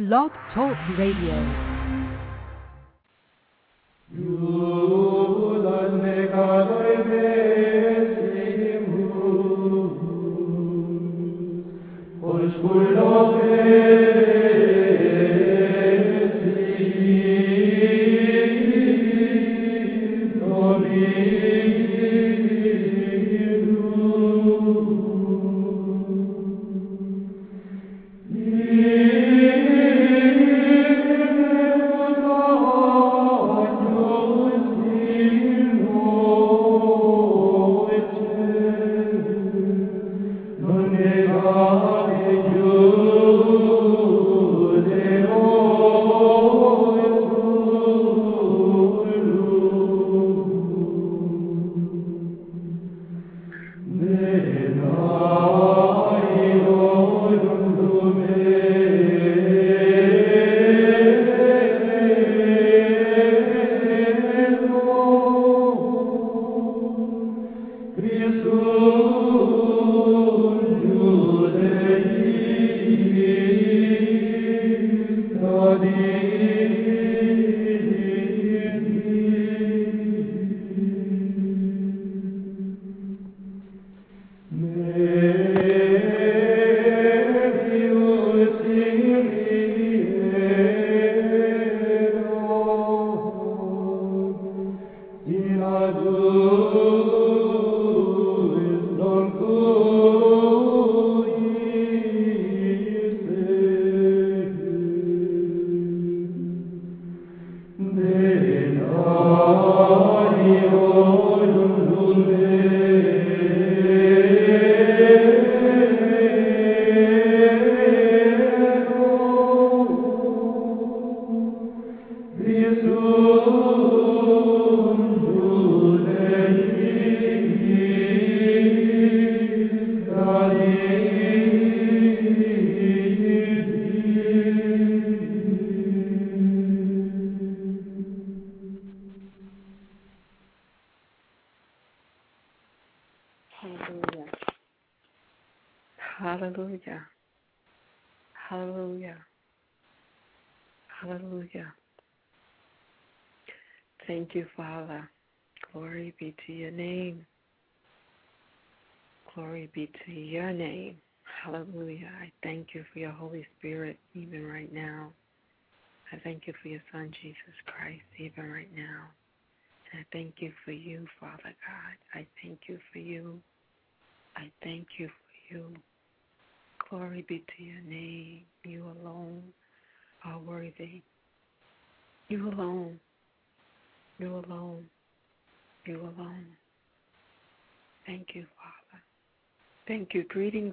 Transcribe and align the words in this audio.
Blog 0.00 0.32
Talk 0.54 0.78
Radio. 0.96 1.69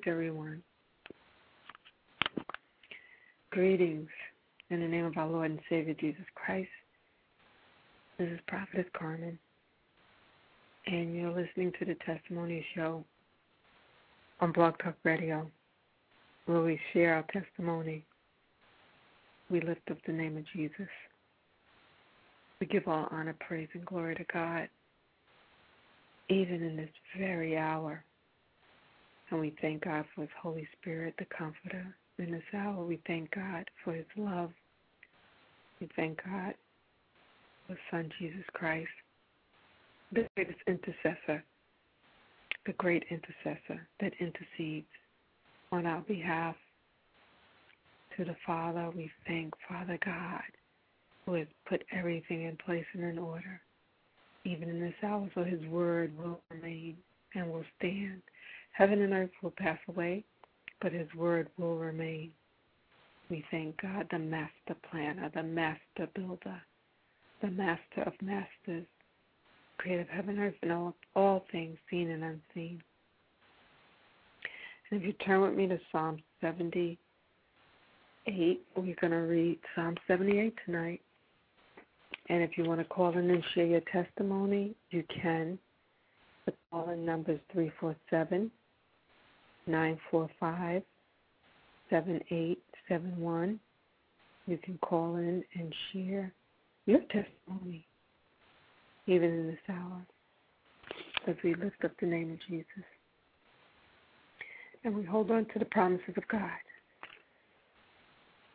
Everyone. 0.07 0.63
Greetings 3.51 4.07
in 4.69 4.79
the 4.79 4.87
name 4.87 5.03
of 5.03 5.17
our 5.17 5.27
Lord 5.27 5.51
and 5.51 5.59
Savior 5.69 5.95
Jesus 5.99 6.23
Christ. 6.33 6.69
This 8.17 8.29
is 8.29 8.39
Prophetess 8.47 8.85
Carmen, 8.97 9.37
and 10.85 11.13
you're 11.13 11.35
listening 11.35 11.73
to 11.77 11.85
the 11.85 11.95
Testimony 12.05 12.65
Show 12.73 13.03
on 14.39 14.53
Blog 14.53 14.75
Talk 14.81 14.95
Radio, 15.03 15.51
where 16.45 16.61
we 16.61 16.79
share 16.93 17.15
our 17.15 17.25
testimony. 17.33 18.05
We 19.49 19.59
lift 19.59 19.91
up 19.91 19.97
the 20.05 20.13
name 20.13 20.37
of 20.37 20.45
Jesus. 20.55 20.87
We 22.61 22.67
give 22.67 22.87
all 22.87 23.09
honor, 23.11 23.35
praise, 23.45 23.67
and 23.73 23.85
glory 23.85 24.15
to 24.15 24.25
God, 24.31 24.69
even 26.29 26.63
in 26.63 26.77
this 26.77 26.89
very 27.17 27.57
hour. 27.57 28.05
And 29.29 29.39
we 29.39 29.55
thank 29.61 29.83
God 29.83 30.05
for 30.15 30.21
His 30.21 30.29
Holy 30.41 30.67
Spirit, 30.79 31.15
the 31.17 31.25
Comforter. 31.25 31.85
In 32.17 32.31
this 32.31 32.41
hour, 32.55 32.83
we 32.83 32.99
thank 33.05 33.33
God 33.35 33.69
for 33.83 33.93
His 33.93 34.05
love. 34.15 34.51
We 35.79 35.89
thank 35.95 36.23
God 36.23 36.53
for 37.65 37.73
His 37.73 37.81
Son, 37.91 38.09
Jesus 38.19 38.45
Christ, 38.53 38.89
the 40.11 40.27
greatest 40.35 40.59
intercessor 40.67 41.43
the 42.67 42.73
great 42.73 43.03
intercessor 43.09 43.87
that 44.01 44.11
intercedes 44.19 44.87
on 45.71 45.85
our 45.85 46.01
behalf. 46.01 46.55
To 48.17 48.25
the 48.25 48.35
Father, 48.45 48.89
we 48.95 49.09
thank 49.25 49.53
Father 49.69 49.97
God, 50.03 50.41
who 51.25 51.33
has 51.33 51.47
put 51.67 51.83
everything 51.91 52.43
in 52.43 52.57
place 52.57 52.85
and 52.93 53.03
in 53.03 53.17
order, 53.17 53.61
even 54.43 54.69
in 54.69 54.79
this 54.79 54.93
hour, 55.03 55.29
so 55.33 55.43
His 55.43 55.63
word 55.67 56.11
will 56.17 56.39
remain 56.51 56.97
and 57.35 57.51
will 57.51 57.63
stand. 57.77 58.21
Heaven 58.77 59.01
and 59.01 59.11
earth 59.11 59.31
will 59.41 59.53
pass 59.57 59.79
away, 59.87 60.23
but 60.83 60.91
His 60.91 61.07
word 61.15 61.47
will 61.57 61.77
remain. 61.77 62.31
We 63.27 63.43
thank 63.49 63.81
God, 63.81 64.05
the 64.11 64.19
master 64.19 64.75
planner, 64.91 65.31
the 65.33 65.41
master 65.41 66.07
builder, 66.13 66.61
the 67.41 67.49
master 67.49 68.03
of 68.05 68.13
masters, 68.21 68.85
creator 69.79 70.03
of 70.03 70.09
heaven, 70.09 70.37
earth, 70.37 70.53
and 70.61 70.71
all, 70.71 70.93
all 71.15 71.43
things 71.51 71.75
seen 71.89 72.11
and 72.11 72.23
unseen. 72.23 72.79
And 74.91 75.01
if 75.01 75.07
you 75.07 75.13
turn 75.13 75.41
with 75.41 75.55
me 75.55 75.65
to 75.69 75.79
Psalm 75.91 76.19
78, 76.39 76.99
we're 78.75 78.95
going 79.01 79.09
to 79.09 79.17
read 79.17 79.57
Psalm 79.73 79.95
78 80.07 80.53
tonight. 80.67 81.01
And 82.29 82.43
if 82.43 82.59
you 82.59 82.65
want 82.65 82.79
to 82.79 82.85
call 82.85 83.17
in 83.17 83.27
and 83.31 83.43
share 83.55 83.65
your 83.65 83.81
testimony, 83.91 84.75
you 84.91 85.03
can. 85.09 85.57
The 86.45 86.53
call 86.69 86.91
in 86.91 87.03
number 87.03 87.31
is 87.31 87.39
347 87.51 88.51
945 89.67 90.83
7871. 91.89 93.59
You 94.45 94.57
can 94.57 94.77
call 94.79 95.17
in 95.17 95.43
and 95.55 95.73
share 95.91 96.33
your 96.85 96.99
testimony 97.11 97.85
even 99.07 99.29
in 99.29 99.47
this 99.47 99.57
hour, 99.69 100.05
as 101.27 101.35
we 101.43 101.55
lift 101.55 101.83
up 101.83 101.91
the 101.99 102.05
name 102.05 102.31
of 102.31 102.39
Jesus. 102.47 102.85
And 104.83 104.95
we 104.95 105.03
hold 105.03 105.31
on 105.31 105.45
to 105.53 105.59
the 105.59 105.65
promises 105.65 106.13
of 106.15 106.27
God. 106.27 106.49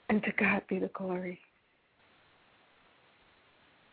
And 0.09 0.23
to 0.23 0.33
God 0.39 0.63
be 0.69 0.79
the 0.79 0.91
glory. 0.93 1.39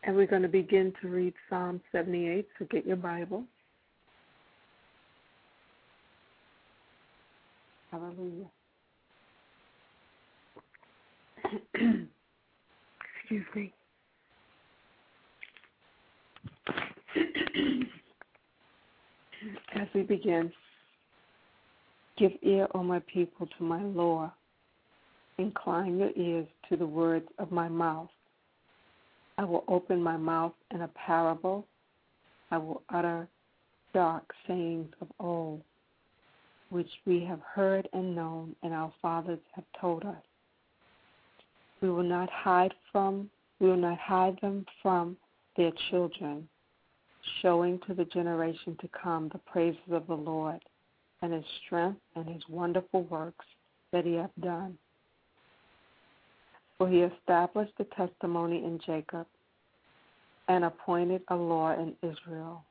And 0.04 0.16
we're 0.16 0.28
going 0.28 0.42
to 0.42 0.50
begin 0.50 0.94
to 1.02 1.08
read 1.08 1.34
Psalm 1.50 1.82
78, 1.92 2.48
so 2.58 2.66
get 2.70 2.86
your 2.86 2.98
Bible. 2.98 3.44
Hallelujah. 7.92 8.50
Excuse 11.74 13.46
me. 13.56 13.74
As 19.76 19.88
we 19.96 20.04
begin, 20.04 20.52
give 22.18 22.32
ear, 22.44 22.68
O 22.76 22.84
my 22.84 23.00
people, 23.12 23.48
to 23.58 23.64
my 23.64 23.82
law. 23.82 24.32
Incline 25.38 25.98
your 25.98 26.12
ears 26.16 26.48
to 26.70 26.76
the 26.76 26.86
words 26.86 27.26
of 27.40 27.52
my 27.52 27.70
mouth. 27.70 28.10
I 29.38 29.46
will 29.46 29.64
open 29.68 30.04
my 30.04 30.18
mouth 30.18 30.52
in 30.72 30.82
a 30.82 30.90
parable. 30.90 31.66
I 32.52 32.58
will 32.58 32.84
utter 32.90 33.28
dark 33.94 34.24
sayings 34.48 34.92
of 35.02 35.08
old, 35.20 35.62
which 36.70 36.90
we 37.06 37.24
have 37.26 37.42
heard 37.42 37.88
and 37.94 38.16
known, 38.16 38.56
and 38.64 38.74
our 38.74 38.94
fathers 39.02 39.40
have 39.56 39.66
told 39.80 40.04
us. 40.04 40.24
We 41.82 41.90
will 41.90 42.04
not 42.04 42.30
hide 42.30 42.74
from 42.92 43.30
we 43.60 43.68
will 43.68 43.78
not 43.78 44.00
hide 44.00 44.40
them 44.42 44.66
from 44.82 45.18
their 45.58 45.72
children, 45.90 46.48
showing 47.42 47.80
to 47.88 47.94
the 47.94 48.06
generation 48.06 48.78
to 48.80 48.88
come 48.88 49.30
the 49.30 49.40
praises 49.40 49.82
of 49.92 50.08
the 50.08 50.16
Lord 50.16 50.62
and 51.22 51.34
his 51.34 51.44
strength 51.66 52.00
and 52.16 52.26
his 52.26 52.42
wonderful 52.48 53.04
works 53.04 53.46
that 53.92 54.06
he 54.06 54.14
hath 54.14 54.32
done. 54.40 54.78
For 56.78 56.88
he 56.88 57.02
established 57.02 57.74
the 57.78 57.84
testimony 57.84 58.64
in 58.64 58.80
Jacob 58.86 59.28
and 60.48 60.64
appointed 60.64 61.22
a 61.28 61.36
law 61.36 61.74
in 61.74 61.94
Israel, 62.02 62.64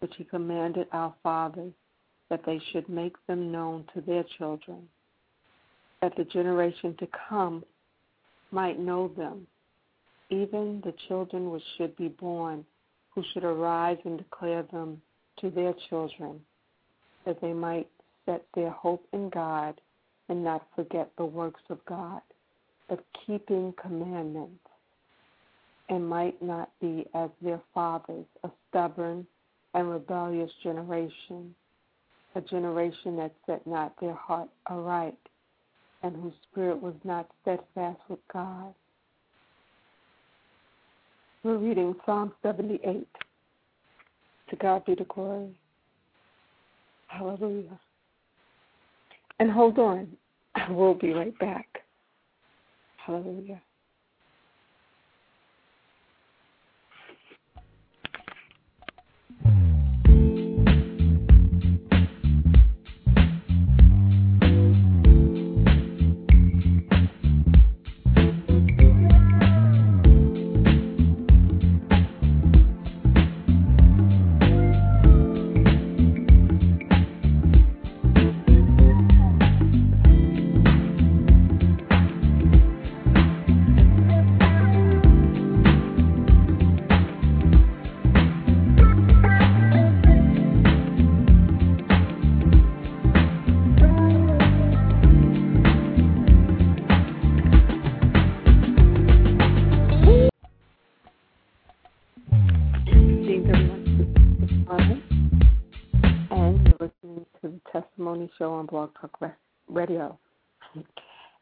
which 0.00 0.12
he 0.16 0.24
commanded 0.24 0.86
our 0.92 1.14
fathers 1.22 1.72
that 2.30 2.44
they 2.44 2.60
should 2.72 2.88
make 2.88 3.14
them 3.26 3.52
known 3.52 3.84
to 3.94 4.00
their 4.00 4.24
children, 4.38 4.88
that 6.02 6.14
the 6.16 6.24
generation 6.24 6.94
to 6.98 7.08
come 7.28 7.64
might 8.50 8.78
know 8.78 9.08
them, 9.16 9.46
even 10.30 10.80
the 10.84 10.94
children 11.08 11.50
which 11.50 11.62
should 11.76 11.96
be 11.96 12.08
born, 12.08 12.64
who 13.14 13.22
should 13.32 13.44
arise 13.44 13.98
and 14.04 14.18
declare 14.18 14.62
them 14.64 15.00
to 15.40 15.50
their 15.50 15.74
children, 15.88 16.40
that 17.24 17.40
they 17.40 17.52
might 17.52 17.88
set 18.24 18.44
their 18.54 18.70
hope 18.70 19.06
in 19.12 19.30
God 19.30 19.80
and 20.28 20.42
not 20.42 20.66
forget 20.74 21.10
the 21.16 21.24
works 21.24 21.62
of 21.70 21.84
God 21.86 22.20
of 22.88 22.98
keeping 23.26 23.74
commandments, 23.80 24.60
and 25.88 26.08
might 26.08 26.40
not 26.42 26.70
be 26.80 27.04
as 27.14 27.30
their 27.42 27.60
fathers, 27.74 28.24
a 28.44 28.50
stubborn 28.68 29.26
and 29.74 29.90
rebellious 29.90 30.50
generation, 30.62 31.54
a 32.36 32.40
generation 32.42 33.16
that 33.16 33.32
set 33.46 33.66
not 33.66 33.94
their 34.00 34.14
heart 34.14 34.48
aright, 34.66 35.18
and 36.02 36.14
whose 36.14 36.34
spirit 36.50 36.80
was 36.80 36.94
not 37.02 37.28
steadfast 37.42 37.98
with 38.08 38.18
God. 38.32 38.74
We're 41.42 41.56
reading 41.56 41.94
Psalm 42.04 42.32
78. 42.42 43.08
To 44.50 44.56
God 44.56 44.84
be 44.84 44.94
the 44.94 45.04
glory. 45.04 45.54
Hallelujah. 47.08 47.80
And 49.38 49.50
hold 49.50 49.78
on, 49.78 50.08
we'll 50.70 50.94
be 50.94 51.12
right 51.12 51.36
back. 51.38 51.66
Hallelujah. 52.98 53.60
Show 108.38 108.52
on 108.52 108.66
Blog 108.66 108.90
Talk 109.00 109.18
Radio. 109.68 110.18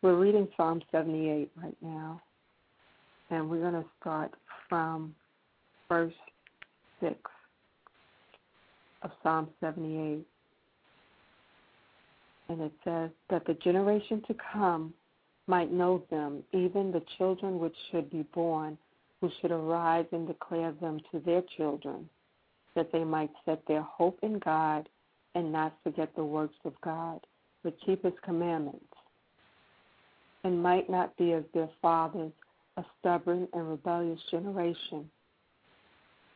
We're 0.03 0.17
reading 0.17 0.47
Psalm 0.57 0.83
78 0.93 1.51
right 1.61 1.77
now, 1.83 2.21
and 3.31 3.49
we're 3.49 3.61
going 3.61 3.83
to 3.83 3.89
start 4.01 4.33
from 4.69 5.15
verse 5.89 6.13
6 7.01 7.17
of 9.03 9.11
Psalm 9.23 9.49
78. 9.61 10.25
And 12.49 12.61
it 12.61 12.73
says, 12.85 13.11
That 13.31 13.47
the 13.47 13.55
generation 13.55 14.23
to 14.29 14.37
come 14.53 14.93
might 15.47 15.73
know 15.73 16.05
them, 16.11 16.43
even 16.53 16.93
the 16.93 17.03
children 17.19 17.59
which 17.59 17.75
should 17.91 18.11
be 18.11 18.25
born, 18.35 18.79
who 19.21 19.31
should 19.41 19.51
arise 19.51 20.07
and 20.13 20.27
declare 20.27 20.73
them 20.81 21.01
to 21.11 21.21
their 21.21 21.43
children, 21.57 22.09
that 22.75 22.93
they 22.93 23.05
might 23.05 23.31
set 23.45 23.63
their 23.67 23.83
hope 23.83 24.19
in 24.23 24.39
God 24.39 24.89
and 25.35 25.53
not 25.53 25.77
forget 25.83 26.15
the 26.15 26.25
works 26.25 26.57
of 26.65 26.73
God, 26.83 27.21
but 27.63 27.77
keep 27.85 28.05
his 28.05 28.13
commandments, 28.25 28.85
and 30.45 30.63
might 30.63 30.89
not 30.89 31.17
be 31.17 31.33
as 31.33 31.45
their 31.53 31.69
fathers, 31.81 32.33
a 32.77 32.85
stubborn 32.99 33.49
and 33.53 33.69
rebellious 33.69 34.21
generation, 34.31 35.09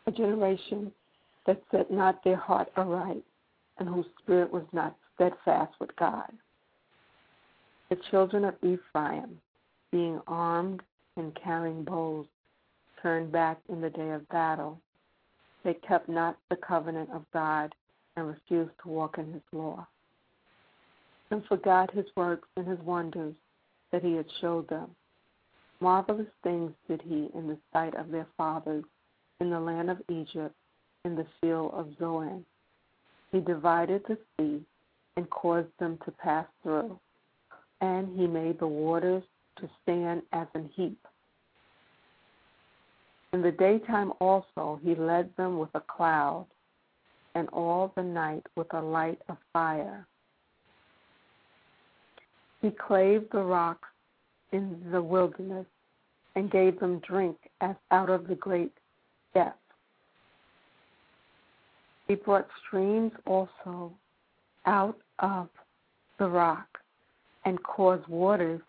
a 0.07 0.11
generation 0.11 0.93
that 1.47 1.63
set 1.71 1.91
not 1.91 2.23
their 2.25 2.37
heart 2.37 2.69
aright, 2.77 3.25
and 3.79 3.89
whose 3.89 4.07
spirit 4.23 4.53
was 4.53 4.65
not 4.73 4.97
steadfast 5.15 5.73
with 5.81 5.95
God. 5.97 6.31
The 7.91 7.97
children 8.11 8.45
of 8.45 8.55
Ephraim, 8.63 9.41
being 9.91 10.21
armed 10.27 10.83
and 11.17 11.35
carrying 11.43 11.85
bows, 11.85 12.27
turned 13.03 13.33
back 13.33 13.59
in 13.69 13.81
the 13.81 13.91
day 13.91 14.11
of 14.11 14.29
battle. 14.29 14.81
They 15.65 15.75
kept 15.75 16.09
not 16.09 16.37
the 16.51 16.57
covenant 16.57 17.11
of 17.13 17.25
God 17.33 17.75
and 18.19 18.29
refused 18.29 18.73
to 18.83 18.89
walk 18.89 19.19
in 19.19 19.33
his 19.33 19.43
law, 19.53 19.87
and 21.31 21.45
forgot 21.47 21.93
his 21.93 22.07
works 22.17 22.49
and 22.57 22.67
his 22.67 22.79
wonders 22.81 23.35
that 23.93 24.03
he 24.03 24.15
had 24.15 24.27
showed 24.41 24.69
them. 24.69 24.91
Marvelous 25.81 26.27
things 26.43 26.73
did 26.89 27.01
he 27.03 27.31
in 27.35 27.47
the 27.47 27.57
sight 27.73 27.95
of 27.95 28.11
their 28.11 28.27
fathers 28.37 28.85
in 29.41 29.51
the 29.51 29.61
land 29.61 29.89
of 29.89 30.03
Egypt, 30.09 30.55
in 31.05 31.15
the 31.15 31.27
field 31.41 31.73
of 31.73 31.95
Zoan. 31.99 32.45
He 33.31 33.41
divided 33.41 34.03
the 34.09 34.19
sea 34.37 34.65
and 35.17 35.31
caused 35.31 35.69
them 35.79 35.99
to 36.05 36.11
pass 36.11 36.47
through, 36.63 36.99
and 37.81 38.19
he 38.19 38.27
made 38.27 38.59
the 38.59 38.67
waters 38.67 39.23
to 39.61 39.71
stand 39.83 40.23
as 40.33 40.49
an 40.55 40.69
heap. 40.75 40.99
In 43.33 43.43
the 43.43 43.53
daytime 43.53 44.13
also 44.21 44.81
he 44.83 44.97
led 44.97 45.31
them 45.37 45.59
with 45.59 45.71
a 45.75 45.81
cloud 45.81 46.47
and 47.35 47.49
all 47.51 47.93
the 47.97 48.03
night 48.03 48.45
with 48.57 48.73
a 48.75 48.81
light 48.81 49.21
of 49.29 49.37
fire. 49.53 50.07
He 52.61 52.71
clave 52.71 53.25
the 53.33 53.43
rocks 53.43 53.89
in 54.53 54.81
the 54.91 55.03
wilderness 55.03 55.67
and 56.35 56.51
gave 56.51 56.81
them 56.81 57.01
drink 57.01 57.37
as 57.61 57.77
out 57.91 58.11
of 58.11 58.27
the 58.27 58.35
great 58.35 58.73
depth. 59.35 59.59
He 62.07 62.15
brought 62.15 62.49
streams 62.67 63.13
also 63.27 63.93
out 64.67 64.97
of 65.19 65.49
the 66.19 66.29
rock 66.29 66.67
and 67.45 67.63
caused 67.63 68.07
waters 68.09 68.61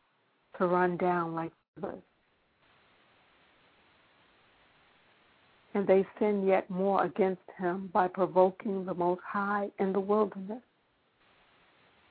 to 0.57 0.67
run 0.67 0.97
down 0.97 1.33
like 1.33 1.51
rivers. 1.75 2.01
And 5.73 5.85
they 5.85 6.05
sinned 6.17 6.47
yet 6.47 6.69
more 6.69 7.03
against 7.03 7.41
him 7.57 7.89
by 7.93 8.07
provoking 8.07 8.85
the 8.85 8.93
Most 8.93 9.21
High 9.25 9.69
in 9.79 9.93
the 9.93 9.99
wilderness. 9.99 10.63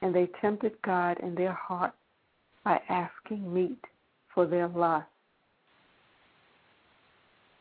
And 0.00 0.14
they 0.14 0.28
tempted 0.40 0.80
God 0.82 1.18
in 1.20 1.34
their 1.34 1.52
hearts 1.52 1.96
by 2.64 2.80
asking 2.88 3.52
meat 3.52 3.84
for 4.32 4.46
their 4.46 4.68
lust. 4.68 5.06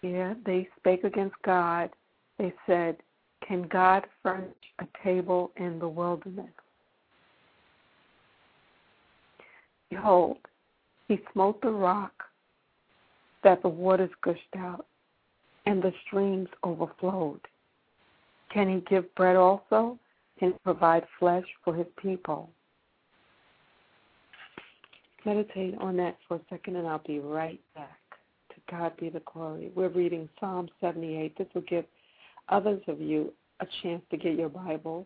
Yeah, 0.03 0.35
they 0.45 0.67
spake 0.79 1.03
against 1.03 1.35
God. 1.43 1.89
They 2.37 2.53
said, 2.67 2.97
Can 3.47 3.63
God 3.63 4.05
furnish 4.21 4.53
a 4.79 4.85
table 5.03 5.51
in 5.57 5.79
the 5.79 5.87
wilderness? 5.87 6.51
Behold, 9.89 10.37
he 11.07 11.19
smote 11.33 11.59
the 11.61 11.71
rock 11.71 12.11
that 13.43 13.63
the 13.63 13.69
waters 13.69 14.11
gushed 14.21 14.55
out 14.57 14.85
and 15.67 15.83
the 15.83 15.91
streams 16.05 16.47
overflowed. 16.63 17.41
Can 18.53 18.69
he 18.69 18.79
give 18.89 19.13
bread 19.15 19.35
also? 19.35 19.99
Can 20.39 20.53
provide 20.63 21.05
flesh 21.19 21.43
for 21.65 21.75
his 21.75 21.87
people? 22.01 22.49
Meditate 25.25 25.75
on 25.81 25.97
that 25.97 26.17
for 26.25 26.37
a 26.37 26.41
second 26.49 26.77
and 26.77 26.87
I'll 26.87 27.03
be 27.05 27.19
right 27.19 27.59
back. 27.75 27.99
To 28.49 28.55
God 28.71 28.93
be 28.97 29.09
the 29.09 29.21
glory. 29.31 29.69
We're 29.75 29.89
reading 29.89 30.29
Psalm 30.39 30.69
78. 30.79 31.37
This 31.37 31.47
will 31.53 31.61
give 31.63 31.83
others 32.47 32.81
of 32.87 33.01
you 33.01 33.33
a 33.59 33.67
chance 33.83 34.01
to 34.11 34.17
get 34.17 34.35
your 34.35 34.47
Bible. 34.47 35.05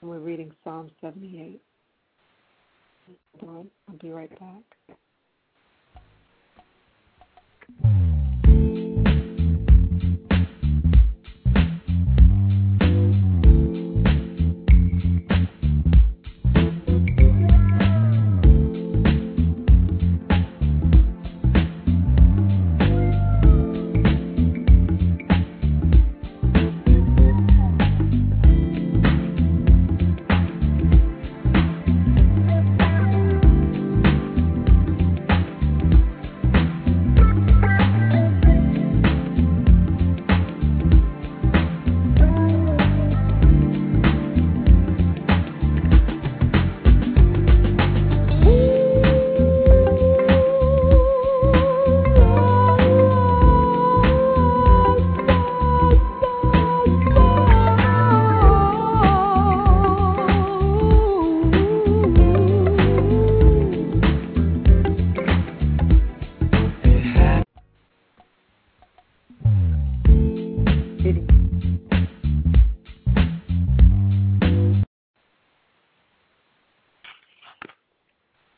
And 0.00 0.08
we're 0.08 0.20
reading 0.20 0.50
Psalm 0.64 0.90
78. 1.02 1.60
Hold 3.40 3.56
on. 3.58 3.70
I'll 3.86 3.98
be 3.98 4.10
right 4.10 4.30
back. 4.30 4.96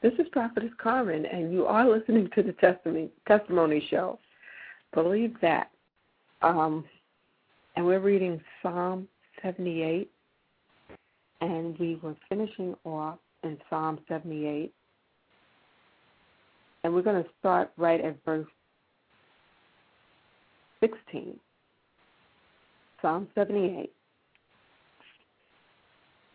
This 0.02 0.14
is 0.18 0.26
Prophetess 0.32 0.72
Carmen, 0.82 1.26
and 1.26 1.52
you 1.52 1.64
are 1.64 1.88
listening 1.88 2.28
to 2.34 2.42
the 2.42 2.52
testimony 2.54 3.08
testimony 3.28 3.86
show. 3.88 4.18
Believe 4.92 5.36
that. 5.40 5.70
Um, 6.42 6.84
and 7.76 7.86
we're 7.86 8.00
reading 8.00 8.40
Psalm 8.62 9.06
78, 9.42 10.10
and 11.40 11.78
we 11.78 12.00
were 12.02 12.16
finishing 12.28 12.74
off 12.84 13.18
in 13.44 13.56
Psalm 13.70 14.00
78. 14.08 14.74
And 16.82 16.92
we're 16.92 17.02
going 17.02 17.22
to 17.22 17.30
start 17.38 17.70
right 17.76 18.00
at 18.00 18.16
verse 18.24 18.48
16. 20.80 21.38
Psalm 23.00 23.28
78. 23.36 23.92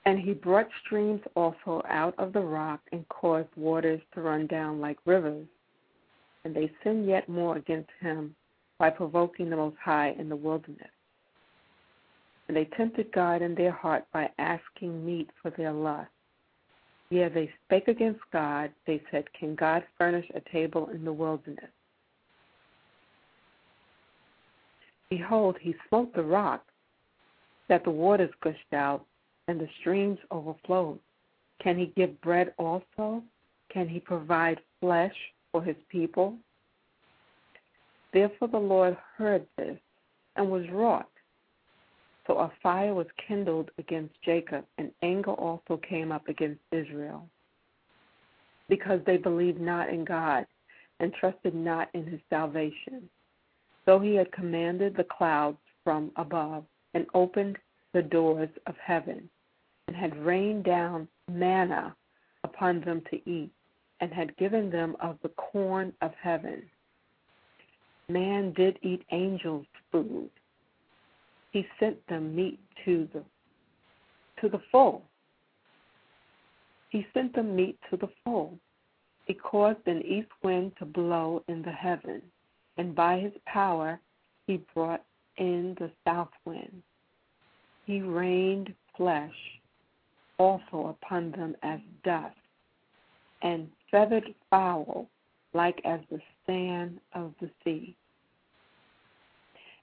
And 0.08 0.22
he 0.22 0.32
brought 0.32 0.70
streams 0.86 1.20
also 1.36 1.84
out 1.90 2.16
of 2.18 2.32
the 2.32 2.40
rock 2.40 2.80
and 2.94 3.06
caused 3.10 3.50
waters 3.58 4.00
to 4.14 4.22
run 4.22 4.48
down 4.48 4.80
like 4.80 4.98
rivers. 5.04 5.46
And 6.46 6.56
they 6.56 6.72
sinned 6.82 7.10
yet 7.10 7.28
more 7.28 7.58
against 7.58 7.90
him 8.00 8.34
by 8.80 8.90
provoking 8.90 9.50
the 9.50 9.58
Most 9.58 9.76
High 9.84 10.16
in 10.18 10.30
the 10.30 10.36
wilderness. 10.38 10.88
And 12.48 12.56
they 12.56 12.70
tempted 12.78 13.12
God 13.12 13.42
in 13.42 13.54
their 13.54 13.74
heart 13.74 14.06
by 14.14 14.30
asking 14.40 15.06
meat 15.06 15.30
for 15.42 15.52
their 15.58 15.74
lust. 15.74 16.10
Yea, 17.10 17.28
they 17.28 17.52
spake 17.66 17.90
against 17.90 18.22
God. 18.32 18.72
They 18.86 19.02
said, 19.12 19.26
Can 19.38 19.56
God 19.56 19.84
furnish 19.98 20.32
a 20.34 20.52
table 20.54 20.88
in 20.94 21.04
the 21.04 21.12
wilderness? 21.12 21.72
Behold, 25.10 25.58
he 25.60 25.76
smote 25.90 26.16
the 26.16 26.24
rock, 26.24 26.64
that 27.68 27.84
the 27.84 27.92
waters 27.92 28.32
gushed 28.42 28.74
out 28.74 29.06
and 29.48 29.60
the 29.60 29.70
streams 29.80 30.20
overflowed. 30.32 31.00
Can 31.62 31.78
he 31.78 31.94
give 31.96 32.20
bread 32.22 32.54
also? 32.58 33.24
Can 33.72 33.88
he 33.88 34.00
provide 34.00 34.60
flesh 34.80 35.16
for 35.52 35.64
his 35.64 35.76
people? 35.90 36.36
Therefore 38.14 38.48
the 38.48 38.58
Lord 38.58 38.98
heard 39.18 39.46
this 39.58 39.78
and 40.36 40.50
was 40.50 40.70
wroth. 40.72 41.06
So 42.26 42.40
a 42.40 42.52
fire 42.62 42.94
was 42.94 43.08
kindled 43.26 43.72
against 43.78 44.22
Jacob, 44.24 44.66
and 44.78 44.92
anger 45.02 45.32
also 45.32 45.78
came 45.78 46.12
up 46.12 46.28
against 46.28 46.60
Israel, 46.74 47.30
because 48.68 49.00
they 49.06 49.16
believed 49.16 49.62
not 49.62 49.90
in 49.90 50.04
God 50.04 50.46
and 51.00 51.14
trusted 51.14 51.56
not 51.56 51.90
in 51.94 52.06
his 52.06 52.20
salvation. 52.30 53.10
Though 53.86 54.00
he 54.00 54.16
had 54.16 54.32
commanded 54.34 54.98
the 54.98 55.06
clouds 55.06 55.58
from 55.84 56.12
above 56.18 56.66
and 56.94 57.06
opened 57.14 57.58
the 57.94 58.02
doors 58.02 58.50
of 58.66 58.76
heaven, 58.84 59.30
and 59.88 59.96
had 59.96 60.18
rained 60.18 60.64
down 60.64 61.08
manna 61.30 61.96
upon 62.44 62.82
them 62.82 63.02
to 63.10 63.30
eat, 63.30 63.52
and 64.00 64.14
had 64.14 64.36
given 64.38 64.70
them 64.70 64.96
of 65.00 65.18
the 65.24 65.30
corn 65.30 65.94
of 66.02 66.12
heaven. 66.22 66.64
Man 68.10 68.54
did 68.54 68.78
eat 68.82 69.04
angels' 69.12 69.66
food. 69.92 70.30
He 71.52 71.66
sent 71.80 72.06
them 72.08 72.36
meat 72.36 72.60
to 72.86 73.08
the 73.14 73.24
to 74.42 74.50
the 74.50 74.62
full. 74.72 75.04
He 76.90 77.06
sent 77.14 77.34
them 77.34 77.56
meat 77.56 77.78
to 77.90 77.98
the 77.98 78.10
full. 78.24 78.58
He 79.26 79.34
caused 79.34 79.86
an 79.88 80.04
east 80.04 80.30
wind 80.44 80.74
to 80.80 80.86
blow 80.86 81.44
in 81.48 81.62
the 81.64 81.72
heaven, 81.72 82.22
and 82.78 82.96
by 82.96 83.20
his 83.20 83.34
power 83.46 84.00
he 84.46 84.64
brought 84.74 85.04
in 85.38 85.76
the 85.80 85.92
south 86.06 86.32
wind. 86.46 86.84
He 87.86 88.02
rained 88.02 88.74
flesh 88.96 89.57
also 90.40 90.96
upon 91.02 91.32
them 91.32 91.56
as 91.64 91.80
dust, 92.04 92.36
and 93.42 93.70
feathered 93.92 94.34
fowl 94.50 95.08
like 95.54 95.82
as 95.86 96.00
the 96.12 96.20
sand 96.46 97.00
of 97.14 97.34
the 97.42 97.50
sea. 97.64 97.96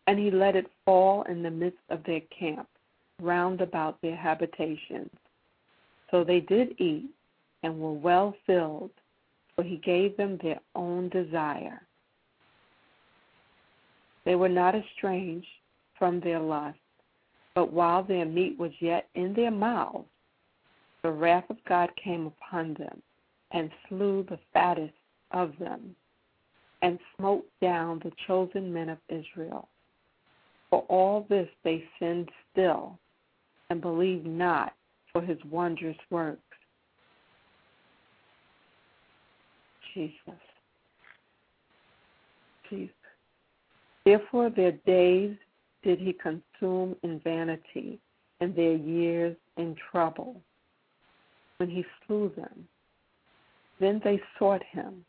And 0.06 0.18
he 0.18 0.30
let 0.30 0.54
it 0.56 0.66
fall 0.84 1.22
in 1.22 1.42
the 1.42 1.50
midst 1.50 1.78
of 1.88 2.04
their 2.04 2.20
camp, 2.38 2.68
round 3.20 3.60
about 3.60 4.00
their 4.02 4.16
habitations. 4.16 5.10
So 6.10 6.24
they 6.24 6.40
did 6.40 6.78
eat 6.78 7.10
and 7.62 7.80
were 7.80 7.92
well 7.92 8.34
filled, 8.46 8.90
for 9.56 9.64
he 9.64 9.76
gave 9.78 10.16
them 10.16 10.38
their 10.42 10.60
own 10.74 11.08
desire. 11.08 11.80
They 14.24 14.34
were 14.34 14.48
not 14.48 14.74
estranged 14.74 15.46
from 15.98 16.20
their 16.20 16.40
lust, 16.40 16.78
but 17.54 17.72
while 17.72 18.02
their 18.02 18.26
meat 18.26 18.58
was 18.58 18.72
yet 18.80 19.08
in 19.14 19.32
their 19.34 19.50
mouths, 19.50 20.06
the 21.04 21.12
wrath 21.12 21.44
of 21.50 21.58
God 21.68 21.90
came 22.02 22.26
upon 22.26 22.74
them 22.74 23.02
and 23.52 23.70
slew 23.88 24.26
the 24.28 24.38
fattest 24.54 24.94
of 25.32 25.52
them 25.60 25.94
and 26.80 26.98
smote 27.16 27.46
down 27.60 28.00
the 28.02 28.10
chosen 28.26 28.72
men 28.72 28.88
of 28.88 28.98
Israel. 29.10 29.68
For 30.70 30.80
all 30.88 31.26
this 31.28 31.48
they 31.62 31.84
sinned 32.00 32.30
still 32.50 32.98
and 33.68 33.82
believed 33.82 34.26
not 34.26 34.72
for 35.12 35.20
his 35.20 35.36
wondrous 35.50 35.96
works. 36.08 36.40
Jesus. 39.92 40.18
Jesus. 42.70 42.94
Therefore 44.06 44.48
their 44.48 44.72
days 44.72 45.36
did 45.82 45.98
he 45.98 46.14
consume 46.14 46.96
in 47.02 47.20
vanity, 47.22 48.00
and 48.40 48.56
their 48.56 48.74
years 48.74 49.36
in 49.58 49.76
trouble 49.92 50.40
when 51.58 51.70
he 51.70 51.84
slew 52.06 52.32
them. 52.36 52.66
Then 53.80 54.00
they 54.04 54.20
sought 54.38 54.62
him, 54.62 55.04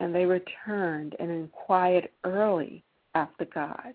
And 0.00 0.14
they 0.14 0.24
returned 0.24 1.16
and 1.18 1.30
inquired 1.30 2.08
early 2.24 2.82
after 3.14 3.44
God. 3.46 3.94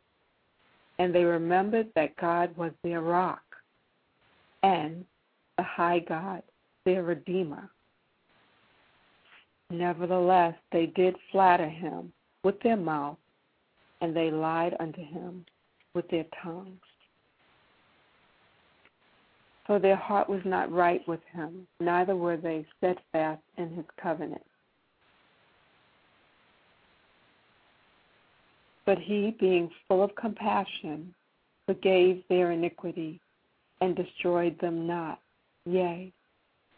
And 0.99 1.13
they 1.13 1.23
remembered 1.23 1.87
that 1.95 2.15
God 2.17 2.55
was 2.57 2.71
their 2.83 3.01
rock 3.01 3.41
and 4.61 5.05
the 5.57 5.63
high 5.63 5.99
God, 5.99 6.41
their 6.85 7.03
Redeemer. 7.03 7.69
Nevertheless, 9.69 10.55
they 10.71 10.87
did 10.87 11.15
flatter 11.31 11.67
him 11.67 12.11
with 12.43 12.59
their 12.61 12.77
mouth, 12.77 13.17
and 14.01 14.15
they 14.15 14.29
lied 14.29 14.75
unto 14.79 15.01
him 15.01 15.45
with 15.95 16.07
their 16.09 16.25
tongues. 16.43 16.79
For 19.65 19.79
their 19.79 19.95
heart 19.95 20.29
was 20.29 20.41
not 20.43 20.71
right 20.71 21.05
with 21.07 21.21
him, 21.31 21.67
neither 21.79 22.15
were 22.15 22.37
they 22.37 22.65
steadfast 22.77 23.41
in 23.57 23.69
his 23.73 23.85
covenant. 24.01 24.43
But 28.85 28.97
he, 28.99 29.35
being 29.39 29.69
full 29.87 30.03
of 30.03 30.13
compassion, 30.15 31.13
forgave 31.65 32.23
their 32.27 32.51
iniquity 32.51 33.21
and 33.79 33.95
destroyed 33.95 34.59
them 34.59 34.85
not. 34.85 35.19
Yea, 35.65 36.11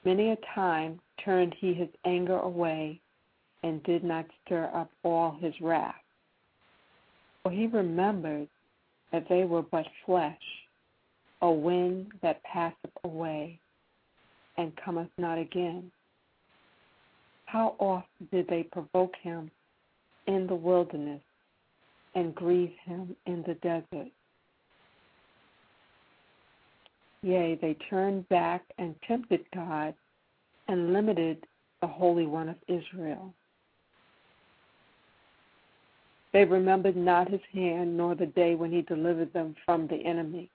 many 0.03 0.29
a 0.29 0.37
time 0.53 0.99
turned 1.23 1.55
he 1.59 1.73
his 1.73 1.89
anger 2.05 2.37
away 2.37 3.01
and 3.63 3.81
did 3.83 4.03
not 4.03 4.25
stir 4.45 4.69
up 4.75 4.91
all 5.03 5.37
his 5.41 5.59
wrath. 5.59 5.95
For 7.41 7.51
he 7.51 7.65
remembered 7.65 8.47
that 9.11 9.27
they 9.27 9.43
were 9.43 9.63
but 9.63 9.85
flesh, 10.05 10.37
a 11.45 11.51
wind 11.51 12.07
that 12.23 12.43
passeth 12.43 12.75
away 13.03 13.59
and 14.57 14.75
cometh 14.83 15.09
not 15.19 15.37
again. 15.37 15.91
How 17.45 17.75
oft 17.77 18.07
did 18.31 18.47
they 18.47 18.63
provoke 18.63 19.13
him 19.21 19.51
in 20.27 20.47
the 20.47 20.55
wilderness 20.55 21.21
and 22.15 22.33
grieve 22.33 22.73
him 22.83 23.15
in 23.27 23.43
the 23.45 23.53
desert? 23.55 24.11
Yea, 27.21 27.59
they 27.61 27.77
turned 27.89 28.27
back 28.29 28.63
and 28.79 28.95
tempted 29.07 29.45
God 29.53 29.93
and 30.67 30.93
limited 30.93 31.45
the 31.81 31.87
Holy 31.87 32.25
One 32.25 32.49
of 32.49 32.55
Israel. 32.67 33.33
They 36.33 36.43
remembered 36.43 36.97
not 36.97 37.29
his 37.29 37.41
hand, 37.53 37.95
nor 37.95 38.15
the 38.15 38.25
day 38.25 38.55
when 38.55 38.71
he 38.71 38.81
delivered 38.81 39.31
them 39.31 39.55
from 39.63 39.87
the 39.87 39.95
enemy, 39.95 40.49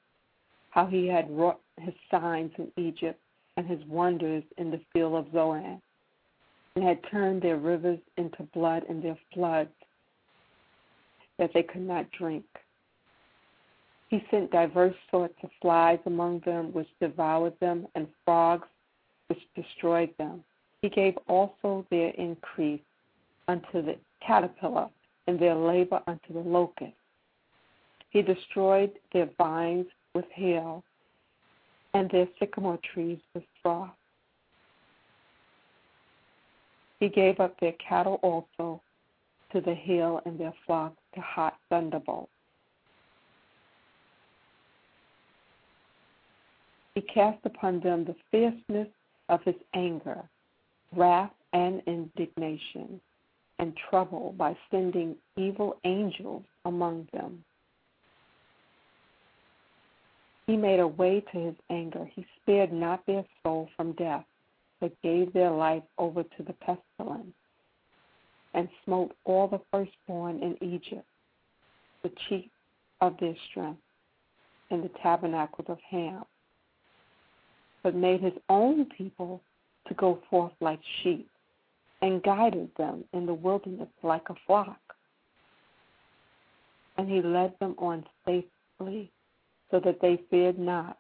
how 0.71 0.87
he 0.87 1.07
had 1.07 1.31
wrought 1.31 1.61
his 1.79 1.95
signs 2.11 2.53
in 2.59 2.71
Egypt 2.77 3.21
and 3.57 3.67
his 3.67 3.81
wonders 3.87 4.45
in 4.57 4.71
the 4.71 4.81
field 4.93 5.15
of 5.15 5.33
Zoan, 5.33 5.81
and 6.75 6.85
had 6.85 7.01
turned 7.11 7.43
their 7.43 7.57
rivers 7.57 7.99
into 8.17 8.45
blood 8.55 8.85
and 8.89 9.03
their 9.03 9.19
floods 9.35 9.71
that 11.39 11.51
they 11.53 11.63
could 11.63 11.83
not 11.83 12.11
drink. 12.13 12.45
He 14.09 14.25
sent 14.31 14.51
diverse 14.51 14.95
sorts 15.11 15.37
of 15.43 15.51
flies 15.61 15.99
among 16.07 16.41
them, 16.41 16.73
which 16.73 16.89
devoured 17.01 17.55
them, 17.61 17.87
and 17.95 18.09
frogs, 18.25 18.67
which 19.29 19.39
destroyed 19.55 20.11
them. 20.19 20.43
He 20.83 20.89
gave 20.89 21.17
also 21.29 21.87
their 21.91 22.11
increase 22.11 22.81
unto 23.49 23.83
the 23.83 23.97
caterpillar 24.27 24.89
and 25.27 25.39
their 25.39 25.55
labor 25.55 26.03
unto 26.07 26.33
the 26.33 26.41
locust. 26.41 26.93
He 28.11 28.23
destroyed 28.23 28.93
their 29.13 29.29
vines 29.39 29.87
with 30.15 30.25
hail, 30.33 30.83
and 31.95 32.11
their 32.11 32.29
sycamore 32.39 32.79
trees 32.95 33.19
with 33.35 33.45
frost. 33.63 33.93
He 36.99 37.09
gave 37.09 37.41
up 37.41 37.59
their 37.61 37.73
cattle 37.73 38.21
also 38.23 38.81
to 39.53 39.61
the 39.61 39.75
hail, 39.75 40.21
and 40.27 40.39
their 40.39 40.55
flocks 40.67 41.03
to 41.15 41.21
hot 41.21 41.57
thunderbolts. 41.69 42.31
He 46.95 47.01
cast 47.03 47.39
upon 47.45 47.81
them 47.81 48.05
the 48.05 48.15
fierceness 48.31 48.89
of 49.29 49.41
his 49.45 49.55
anger, 49.75 50.23
wrath, 50.95 51.33
and 51.53 51.83
indignation 51.87 53.01
and 53.59 53.77
trouble 53.91 54.35
by 54.39 54.57
sending 54.71 55.17
evil 55.37 55.79
angels 55.85 56.45
among 56.65 57.09
them. 57.13 57.45
He 60.51 60.57
made 60.57 60.81
a 60.81 60.89
way 60.89 61.21
to 61.33 61.39
his 61.39 61.55
anger. 61.71 62.11
He 62.13 62.27
spared 62.43 62.73
not 62.73 63.07
their 63.07 63.25
soul 63.41 63.69
from 63.77 63.93
death, 63.93 64.25
but 64.81 65.01
gave 65.01 65.33
their 65.33 65.53
life 65.53 65.85
over 65.97 66.25
to 66.25 66.43
the 66.43 66.55
pestilence, 66.55 67.37
and 68.53 68.69
smote 68.85 69.15
all 69.25 69.47
the 69.47 69.61
firstborn 69.71 70.43
in 70.43 70.59
Egypt, 70.61 71.07
the 72.03 72.11
chief 72.29 72.51
of 73.01 73.17
their 73.21 73.37
strength, 73.49 73.81
in 74.71 74.83
the 74.83 74.91
tabernacles 75.01 75.69
of 75.69 75.79
Ham, 75.89 76.25
but 77.85 77.95
made 77.95 78.21
his 78.21 78.35
own 78.49 78.87
people 78.87 79.41
to 79.87 79.95
go 79.95 80.19
forth 80.29 80.55
like 80.61 80.81
sheep 81.05 81.31
and 82.03 82.25
guided 82.25 82.71
them 82.77 83.05
in 83.13 83.25
the 83.25 83.35
wilderness 83.35 83.89
like 84.03 84.29
a 84.31 84.35
flock. 84.49 84.81
And 86.99 87.09
he 87.09 87.23
led 87.23 87.55
them 87.61 87.77
on 87.79 88.05
safely 88.27 89.13
so 89.71 89.81
that 89.81 90.01
they 90.01 90.21
feared 90.31 90.59
not. 90.59 90.99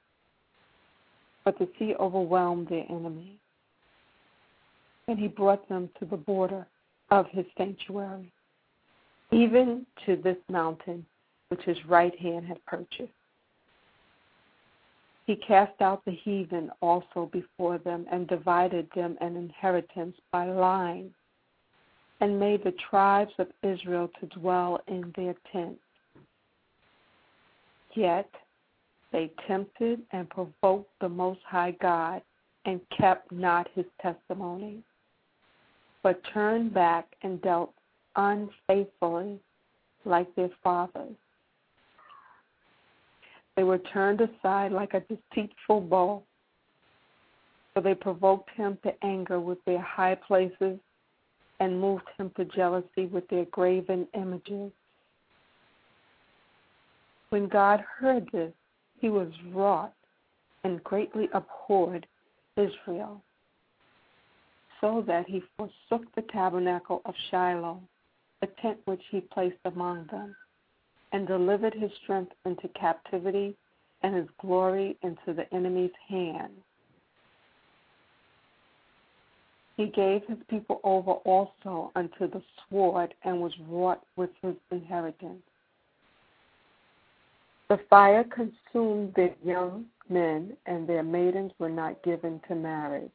But 1.44 1.58
the 1.58 1.68
sea 1.78 1.94
overwhelmed 1.98 2.68
their 2.68 2.84
enemy. 2.88 3.38
And 5.08 5.18
he 5.18 5.28
brought 5.28 5.68
them 5.68 5.88
to 5.98 6.04
the 6.04 6.16
border 6.16 6.66
of 7.10 7.26
his 7.30 7.46
sanctuary, 7.58 8.32
even 9.32 9.86
to 10.06 10.16
this 10.16 10.36
mountain 10.48 11.04
which 11.48 11.62
his 11.62 11.84
right 11.86 12.16
hand 12.18 12.46
had 12.46 12.64
purchased. 12.66 13.10
He 15.26 15.36
cast 15.36 15.80
out 15.80 16.04
the 16.04 16.12
heathen 16.12 16.70
also 16.80 17.28
before 17.32 17.78
them, 17.78 18.06
and 18.10 18.26
divided 18.26 18.88
them 18.94 19.16
an 19.20 19.36
inheritance 19.36 20.16
by 20.32 20.46
line, 20.46 21.10
and 22.20 22.38
made 22.38 22.64
the 22.64 22.74
tribes 22.90 23.32
of 23.38 23.48
Israel 23.62 24.10
to 24.20 24.26
dwell 24.26 24.80
in 24.88 25.12
their 25.16 25.34
tents. 25.52 25.80
Yet 27.94 28.28
they 29.12 29.30
tempted 29.46 30.00
and 30.12 30.28
provoked 30.30 30.90
the 31.00 31.08
Most 31.08 31.40
High 31.46 31.76
God, 31.82 32.22
and 32.66 32.80
kept 32.96 33.32
not 33.32 33.68
his 33.74 33.86
testimony, 34.02 34.82
but 36.02 36.20
turned 36.32 36.74
back 36.74 37.06
and 37.22 37.40
dealt 37.42 37.72
unfaithfully 38.16 39.38
like 40.04 40.34
their 40.34 40.50
fathers 40.62 41.16
they 43.60 43.64
were 43.64 43.76
turned 43.92 44.22
aside 44.22 44.72
like 44.72 44.94
a 44.94 45.00
deceitful 45.00 45.82
bow. 45.82 46.22
For 47.74 47.82
they 47.82 47.94
provoked 47.94 48.48
him 48.56 48.78
to 48.82 49.04
anger 49.04 49.38
with 49.38 49.58
their 49.66 49.82
high 49.82 50.14
places 50.14 50.78
and 51.60 51.78
moved 51.78 52.08
him 52.18 52.30
to 52.38 52.46
jealousy 52.46 53.04
with 53.12 53.28
their 53.28 53.44
graven 53.46 54.08
images. 54.14 54.72
When 57.28 57.48
God 57.48 57.84
heard 57.98 58.28
this, 58.32 58.52
he 59.00 59.08
was 59.08 59.28
wroth 59.52 59.90
and 60.64 60.82
greatly 60.84 61.28
abhorred 61.32 62.06
Israel, 62.56 63.22
so 64.80 65.02
that 65.06 65.26
he 65.26 65.42
forsook 65.56 66.06
the 66.14 66.22
tabernacle 66.30 67.02
of 67.04 67.14
Shiloh, 67.30 67.80
the 68.40 68.48
tent 68.62 68.78
which 68.84 69.02
he 69.10 69.20
placed 69.20 69.58
among 69.64 70.06
them 70.10 70.34
and 71.12 71.26
delivered 71.26 71.74
his 71.74 71.90
strength 72.02 72.32
into 72.44 72.68
captivity 72.68 73.56
and 74.02 74.14
his 74.14 74.28
glory 74.40 74.96
into 75.02 75.34
the 75.34 75.52
enemy's 75.52 75.90
hand. 76.08 76.52
He 79.76 79.86
gave 79.86 80.22
his 80.26 80.38
people 80.48 80.80
over 80.84 81.12
also 81.12 81.90
unto 81.96 82.30
the 82.30 82.42
sword 82.68 83.14
and 83.24 83.40
was 83.40 83.52
wrought 83.66 84.02
with 84.16 84.30
his 84.42 84.54
inheritance. 84.70 85.42
The 87.70 87.78
fire 87.88 88.24
consumed 88.24 89.14
their 89.14 89.32
young 89.44 89.86
men, 90.08 90.56
and 90.66 90.88
their 90.88 91.04
maidens 91.04 91.52
were 91.60 91.68
not 91.68 92.02
given 92.02 92.40
to 92.48 92.56
marriage. 92.56 93.12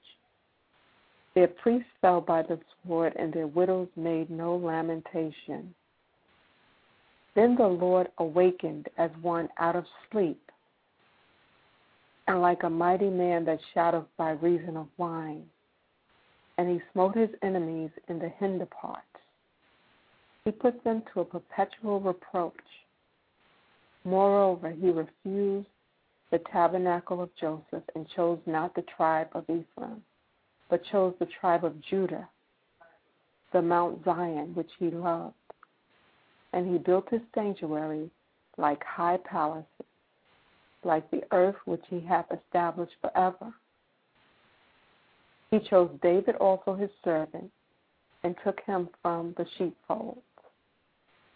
Their 1.33 1.49
priests 1.49 1.89
fell 1.99 2.21
by 2.21 2.41
the 2.41 2.57
sword, 2.87 3.13
and 3.17 3.33
their 3.33 3.47
widows 3.47 3.89
made 3.97 4.29
no 4.29 4.55
lamentation. 4.55 5.75
Then 7.35 7.57
the 7.57 7.67
Lord 7.67 8.07
awakened 8.17 8.87
as 8.97 9.11
one 9.21 9.49
out 9.59 9.75
of 9.75 9.83
sleep, 10.09 10.39
and 12.29 12.41
like 12.41 12.63
a 12.63 12.69
mighty 12.69 13.09
man 13.09 13.43
that 13.43 13.59
shouteth 13.73 14.07
by 14.15 14.31
reason 14.31 14.77
of 14.77 14.87
wine. 14.95 15.43
And 16.57 16.69
he 16.69 16.81
smote 16.93 17.17
his 17.17 17.29
enemies 17.41 17.91
in 18.07 18.19
the 18.19 18.29
hinder 18.39 18.67
parts. 18.67 19.03
He 20.45 20.51
put 20.51 20.81
them 20.85 21.03
to 21.13 21.19
a 21.19 21.25
perpetual 21.25 21.99
reproach. 21.99 22.53
Moreover, 24.05 24.69
he 24.69 24.91
refused 24.91 25.67
the 26.31 26.39
tabernacle 26.51 27.21
of 27.21 27.35
Joseph 27.35 27.83
and 27.95 28.07
chose 28.15 28.39
not 28.45 28.75
the 28.75 28.83
tribe 28.83 29.29
of 29.33 29.43
Ephraim, 29.43 30.03
but 30.69 30.85
chose 30.85 31.15
the 31.19 31.27
tribe 31.41 31.65
of 31.65 31.81
Judah 31.81 32.29
the 33.55 33.61
Mount 33.61 34.03
Zion 34.03 34.53
which 34.53 34.69
he 34.77 34.89
loved. 34.89 35.33
And 36.51 36.69
he 36.69 36.77
built 36.77 37.07
his 37.09 37.21
sanctuary 37.33 38.09
like 38.57 38.83
high 38.83 39.17
palaces, 39.23 39.65
like 40.83 41.09
the 41.09 41.23
earth 41.31 41.55
which 41.63 41.83
he 41.89 42.01
hath 42.01 42.25
established 42.31 42.95
forever. 42.99 43.53
He 45.51 45.59
chose 45.59 45.89
David 46.01 46.35
also 46.35 46.75
his 46.75 46.89
servant, 47.01 47.49
and 48.23 48.35
took 48.43 48.59
him 48.65 48.89
from 49.01 49.33
the 49.37 49.45
sheepfolds. 49.57 50.19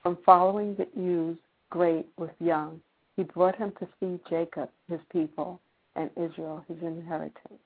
From 0.04 0.18
following 0.26 0.76
the 0.76 0.88
ewes 1.00 1.38
great 1.70 2.06
with 2.18 2.32
young, 2.40 2.82
he 3.16 3.24
brought 3.24 3.56
him 3.56 3.74
to 3.80 3.88
see 4.00 4.20
Jacob 4.30 4.70
his 4.90 5.00
people, 5.12 5.60
and 5.96 6.10
Israel 6.16 6.64
his 6.68 6.78
inheritance. 6.82 7.60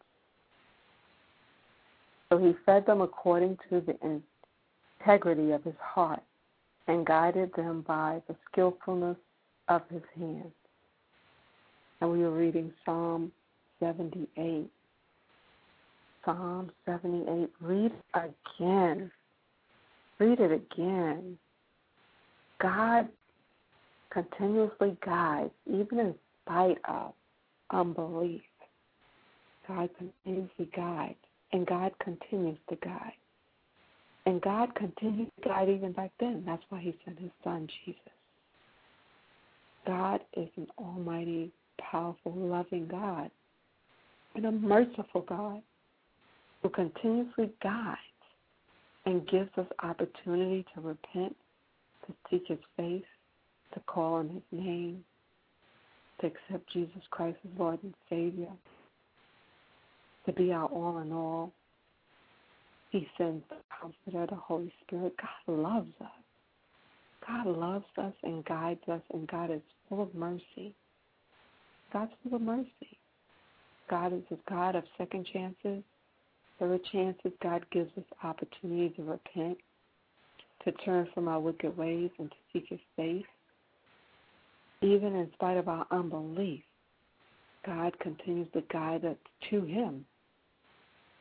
So 2.29 2.37
he 2.37 2.53
fed 2.65 2.85
them 2.85 3.01
according 3.01 3.57
to 3.69 3.81
the 3.81 4.21
integrity 4.99 5.51
of 5.51 5.63
his 5.63 5.75
heart, 5.79 6.23
and 6.87 7.05
guided 7.05 7.53
them 7.55 7.81
by 7.87 8.21
the 8.27 8.35
skillfulness 8.51 9.17
of 9.67 9.81
his 9.89 10.01
hands. 10.17 10.51
And 12.01 12.11
we 12.11 12.19
were 12.19 12.31
reading 12.31 12.73
Psalm 12.83 13.31
78. 13.79 14.69
Psalm 16.25 16.71
78. 16.85 17.49
Read 17.61 17.91
again. 18.13 19.11
Read 20.19 20.39
it 20.39 20.51
again. 20.51 21.37
God 22.59 23.07
continuously 24.13 24.95
guides, 25.05 25.51
even 25.65 25.99
in 25.99 26.15
spite 26.43 26.77
of 26.87 27.13
unbelief. 27.71 28.41
God 29.67 29.89
continuously 29.97 30.69
guides, 30.75 31.15
and 31.51 31.65
God 31.65 31.91
continues 32.03 32.57
to 32.69 32.75
guide. 32.77 33.13
And 34.25 34.41
God 34.41 34.73
continued 34.75 35.29
to 35.41 35.49
guide 35.49 35.69
even 35.69 35.91
back 35.91 36.11
then. 36.19 36.43
That's 36.45 36.63
why 36.69 36.79
He 36.79 36.95
sent 37.03 37.19
His 37.19 37.31
Son, 37.43 37.67
Jesus. 37.85 37.99
God 39.85 40.21
is 40.37 40.47
an 40.55 40.67
almighty, 40.77 41.51
powerful, 41.79 42.33
loving 42.33 42.87
God 42.87 43.29
and 44.35 44.45
a 44.45 44.51
merciful 44.51 45.21
God 45.21 45.61
who 46.61 46.69
continuously 46.69 47.51
guides 47.61 47.99
and 49.05 49.27
gives 49.27 49.49
us 49.57 49.67
opportunity 49.83 50.65
to 50.73 50.81
repent, 50.81 51.35
to 52.07 52.13
seek 52.29 52.47
His 52.47 52.59
face, 52.77 53.03
to 53.73 53.79
call 53.81 54.15
on 54.15 54.29
His 54.29 54.59
name, 54.59 55.03
to 56.21 56.27
accept 56.27 56.71
Jesus 56.71 57.01
Christ 57.11 57.37
as 57.43 57.59
Lord 57.59 57.79
and 57.83 57.93
Savior, 58.09 58.51
to 60.25 60.33
be 60.33 60.51
our 60.51 60.67
all 60.67 60.99
in 60.99 61.11
all. 61.11 61.51
He 62.91 63.07
sends 63.17 63.43
the 63.49 63.55
Comforter, 63.81 64.27
the 64.29 64.39
Holy 64.39 64.71
Spirit. 64.85 65.13
God 65.17 65.53
loves 65.57 65.91
us. 65.99 66.07
God 67.27 67.47
loves 67.47 67.85
us 67.97 68.13
and 68.23 68.45
guides 68.45 68.87
us, 68.87 69.01
and 69.13 69.27
God 69.27 69.49
is 69.51 69.61
full 69.89 70.03
of 70.03 70.13
mercy. 70.13 70.75
God's 71.91 72.11
full 72.23 72.35
of 72.35 72.41
mercy. 72.41 72.97
God 73.89 74.13
is 74.13 74.23
a 74.31 74.37
God 74.49 74.75
of 74.75 74.83
second 74.97 75.27
chances, 75.31 75.83
third 76.59 76.81
chances. 76.91 77.31
God 77.41 77.65
gives 77.71 77.91
us 77.97 78.03
opportunity 78.23 78.89
to 78.95 79.03
repent, 79.03 79.57
to 80.65 80.71
turn 80.71 81.07
from 81.13 81.27
our 81.27 81.39
wicked 81.39 81.75
ways, 81.77 82.09
and 82.19 82.29
to 82.29 82.37
seek 82.51 82.65
His 82.69 82.79
face. 82.95 83.25
Even 84.83 85.15
in 85.15 85.31
spite 85.33 85.55
of 85.55 85.69
our 85.69 85.87
unbelief, 85.91 86.61
God 87.65 87.97
continues 87.99 88.49
to 88.51 88.61
guide 88.69 89.05
us 89.05 89.15
to 89.49 89.63
Him, 89.63 90.05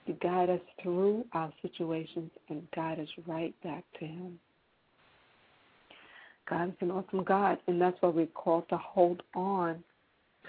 to 0.09 0.12
guide 0.14 0.51
us 0.51 0.61
through 0.83 1.25
our 1.33 1.53
situations 1.62 2.33
and 2.48 2.66
guide 2.75 2.98
us 2.98 3.09
right 3.25 3.55
back 3.62 3.85
to 4.01 4.05
Him. 4.05 4.40
God 6.51 6.70
is 6.70 6.75
an 6.81 6.90
awesome 6.90 7.22
God, 7.22 7.59
and 7.68 7.81
that's 7.81 7.96
why 8.01 8.09
we're 8.09 8.27
called 8.27 8.68
to 8.70 8.77
hold 8.79 9.22
on 9.37 9.85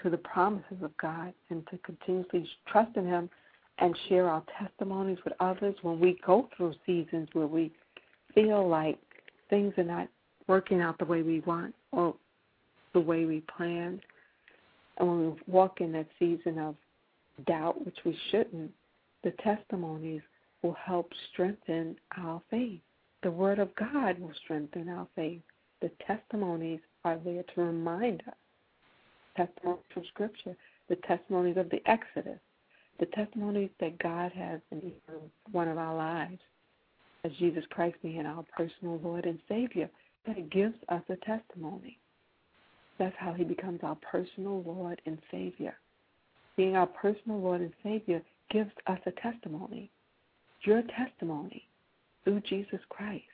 to 0.02 0.10
the 0.10 0.18
promises 0.18 0.82
of 0.82 0.90
God 0.96 1.32
and 1.50 1.64
to 1.68 1.78
continuously 1.78 2.48
trust 2.66 2.96
in 2.96 3.06
Him 3.06 3.30
and 3.78 3.96
share 4.08 4.28
our 4.28 4.42
testimonies 4.58 5.18
with 5.24 5.34
others 5.38 5.76
when 5.82 6.00
we 6.00 6.18
go 6.26 6.48
through 6.56 6.74
seasons 6.84 7.28
where 7.32 7.46
we 7.46 7.70
feel 8.34 8.68
like 8.68 8.98
things 9.50 9.72
are 9.76 9.84
not 9.84 10.08
working 10.48 10.80
out 10.80 10.98
the 10.98 11.04
way 11.04 11.22
we 11.22 11.38
want 11.40 11.72
or 11.92 12.16
the 12.94 13.00
way 13.00 13.26
we 13.26 13.42
planned. 13.56 14.00
And 14.96 15.08
when 15.08 15.30
we 15.30 15.36
walk 15.46 15.80
in 15.80 15.92
that 15.92 16.08
season 16.18 16.58
of 16.58 16.76
doubt, 17.46 17.84
which 17.84 17.98
we 18.04 18.16
shouldn't, 18.30 18.70
the 19.22 19.32
testimonies 19.42 20.22
will 20.62 20.76
help 20.82 21.10
strengthen 21.32 21.96
our 22.16 22.40
faith. 22.50 22.80
The 23.22 23.30
Word 23.30 23.58
of 23.58 23.74
God 23.74 24.18
will 24.18 24.32
strengthen 24.44 24.88
our 24.88 25.06
faith. 25.16 25.42
The 25.82 25.90
testimonies 26.06 26.80
are 27.04 27.18
there 27.24 27.42
to 27.54 27.60
remind 27.60 28.22
us. 28.26 28.34
Testimonies 29.36 29.84
from 29.92 30.04
Scripture, 30.06 30.56
the 30.88 30.96
testimonies 30.96 31.56
of 31.56 31.68
the 31.70 31.82
Exodus, 31.90 32.38
the 33.00 33.06
testimonies 33.06 33.70
that 33.80 33.98
God 33.98 34.30
has 34.32 34.60
in 34.70 34.78
each 34.78 35.14
one 35.50 35.68
of 35.68 35.78
our 35.78 35.96
lives, 35.96 36.38
as 37.24 37.32
Jesus 37.38 37.64
Christ 37.70 37.96
being 38.02 38.26
our 38.26 38.44
personal 38.56 39.00
Lord 39.02 39.24
and 39.24 39.38
Savior, 39.48 39.90
that 40.26 40.50
gives 40.50 40.76
us 40.88 41.02
a 41.08 41.16
testimony. 41.16 41.98
That's 42.98 43.14
how 43.18 43.32
He 43.32 43.44
becomes 43.44 43.80
our 43.82 43.96
personal 43.96 44.62
Lord 44.62 45.00
and 45.06 45.18
Savior. 45.30 45.74
Being 46.56 46.76
our 46.76 46.86
personal 46.86 47.40
Lord 47.40 47.60
and 47.60 47.72
Savior 47.82 48.22
gives 48.50 48.70
us 48.86 48.98
a 49.06 49.10
testimony. 49.12 49.90
Your 50.62 50.82
testimony 50.96 51.64
through 52.24 52.40
Jesus 52.48 52.80
Christ 52.88 53.24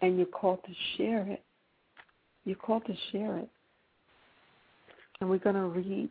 and 0.00 0.16
you're 0.16 0.26
called 0.26 0.60
to 0.64 0.72
share 0.96 1.26
it. 1.26 1.42
You're 2.44 2.56
called 2.56 2.86
to 2.86 2.94
share 3.12 3.38
it. 3.38 3.48
And 5.20 5.28
we're 5.28 5.38
going 5.38 5.56
to 5.56 5.66
read, 5.66 6.08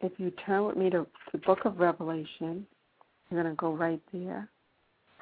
if 0.00 0.12
you 0.18 0.32
turn 0.44 0.66
with 0.66 0.76
me 0.76 0.90
to 0.90 1.06
the 1.32 1.38
book 1.38 1.60
of 1.64 1.78
Revelation, 1.78 2.66
we're 3.30 3.42
going 3.42 3.54
to 3.54 3.56
go 3.56 3.72
right 3.72 4.02
there 4.12 4.48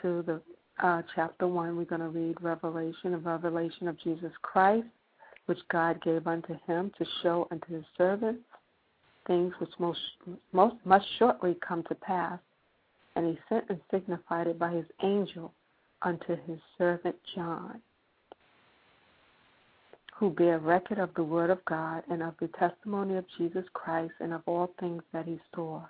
to 0.03 0.23
the 0.27 0.41
uh, 0.85 1.03
chapter 1.15 1.47
1. 1.47 1.77
We're 1.77 1.85
going 1.85 2.01
to 2.01 2.09
read 2.09 2.41
Revelation, 2.41 3.15
a 3.15 3.19
revelation 3.19 3.89
of 3.89 4.01
Jesus 4.01 4.33
Christ, 4.43 4.87
which 5.47 5.59
God 5.71 6.03
gave 6.03 6.27
unto 6.27 6.57
him 6.67 6.93
to 6.99 7.07
show 7.23 7.49
unto 7.51 7.75
his 7.75 7.85
servants 7.97 8.45
things 9.27 9.53
which 9.59 9.71
most, 9.79 10.01
most 10.53 10.77
must 10.85 11.07
shortly 11.19 11.57
come 11.67 11.83
to 11.85 11.95
pass. 11.95 12.39
And 13.15 13.27
he 13.27 13.39
sent 13.49 13.65
and 13.71 13.81
signified 13.91 14.47
it 14.47 14.59
by 14.59 14.73
his 14.73 14.85
angel 15.03 15.53
unto 16.03 16.37
his 16.47 16.59
servant 16.77 17.17
John, 17.35 17.81
who 20.15 20.31
bear 20.31 20.59
record 20.59 20.99
of 20.99 21.11
the 21.15 21.25
word 21.25 21.51
of 21.51 21.65
God 21.65 22.03
and 22.11 22.23
of 22.23 22.35
the 22.41 22.49
testimony 22.59 23.17
of 23.17 23.25
Jesus 23.39 23.65
Christ 23.73 24.13
and 24.21 24.33
of 24.33 24.43
all 24.47 24.71
things 24.79 25.03
that 25.13 25.27
he 25.27 25.41
saw. 25.55 25.83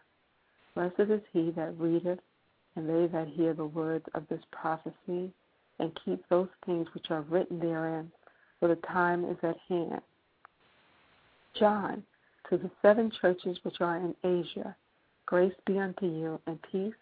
Blessed 0.74 1.10
is 1.10 1.20
he 1.32 1.50
that 1.52 1.78
readeth, 1.78 2.20
and 2.76 2.88
they 2.88 3.06
that 3.08 3.28
hear 3.28 3.54
the 3.54 3.66
words 3.66 4.04
of 4.14 4.28
this 4.28 4.42
prophecy, 4.52 5.32
and 5.78 5.98
keep 6.04 6.22
those 6.28 6.48
things 6.64 6.86
which 6.94 7.10
are 7.10 7.22
written 7.22 7.58
therein, 7.58 8.10
for 8.58 8.68
the 8.68 8.76
time 8.76 9.24
is 9.24 9.36
at 9.42 9.56
hand. 9.68 10.00
John, 11.58 12.02
to 12.50 12.56
the 12.56 12.70
seven 12.82 13.10
churches 13.20 13.58
which 13.62 13.80
are 13.80 13.96
in 13.96 14.14
Asia, 14.24 14.76
grace 15.26 15.54
be 15.66 15.78
unto 15.78 16.06
you, 16.06 16.40
and 16.46 16.58
peace 16.70 16.94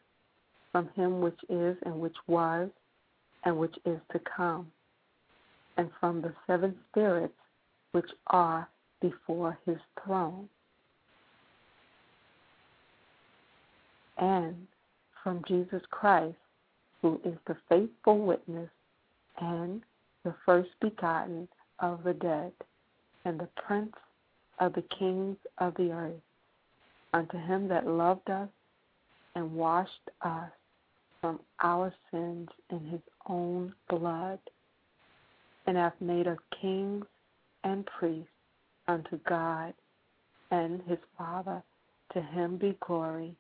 from 0.73 0.89
him 0.97 1.21
which 1.21 1.39
is, 1.49 1.77
and 1.85 2.01
which 2.01 2.17
was, 2.27 2.69
and 3.45 3.57
which 3.57 3.75
is 3.85 3.99
to 4.13 4.21
come, 4.37 4.71
and 5.77 5.91
from 6.01 6.23
the 6.23 6.33
seven 6.47 6.75
spirits 6.91 7.35
which 7.93 8.11
are 8.29 8.69
before 9.01 9.59
his 9.67 9.77
throne, 10.03 10.49
and 14.19 14.55
from 15.23 15.43
Jesus 15.47 15.83
Christ, 15.91 16.37
who 17.03 17.21
is 17.25 17.37
the 17.47 17.57
faithful 17.69 18.19
witness 18.19 18.71
and 19.41 19.83
the 20.25 20.35
first 20.45 20.71
begotten 20.81 21.49
of 21.79 22.03
the 22.05 22.15
dead, 22.15 22.53
and 23.25 23.39
the 23.39 23.49
prince 23.67 23.95
of 24.59 24.73
the 24.75 24.85
kings 24.99 25.37
of 25.59 25.75
the 25.77 25.91
earth, 25.91 26.21
unto 27.13 27.37
him 27.39 27.69
that 27.69 27.87
loved 27.87 28.29
us 28.31 28.49
and 29.35 29.53
washed 29.53 30.11
us 30.23 30.51
from 31.21 31.41
our 31.63 31.93
sins 32.11 32.49
in 32.71 32.81
his 32.87 33.01
own 33.29 33.75
blood, 33.89 34.39
and 35.67 35.77
hath 35.77 35.95
made 36.01 36.27
us 36.27 36.39
kings 36.61 37.05
and 37.65 37.87
priests 37.87 38.29
unto 38.89 39.19
God 39.29 39.75
and 40.51 40.83
his 40.83 40.99
Father. 41.17 41.63
To 42.13 42.21
him 42.21 42.59
be 42.59 42.77
glory 42.87 43.35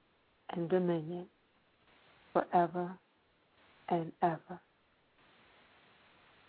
and 0.50 0.68
dominion 0.68 1.26
forever 2.32 2.90
and 3.88 4.10
ever. 4.22 4.60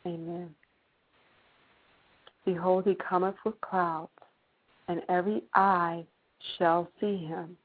Amen. 0.05 0.53
Behold, 2.45 2.85
he 2.85 2.95
cometh 2.95 3.35
with 3.43 3.59
clouds, 3.61 4.11
and 4.87 5.01
every 5.09 5.43
eye 5.55 6.05
shall 6.57 6.87
see 6.99 7.17
him, 7.17 7.57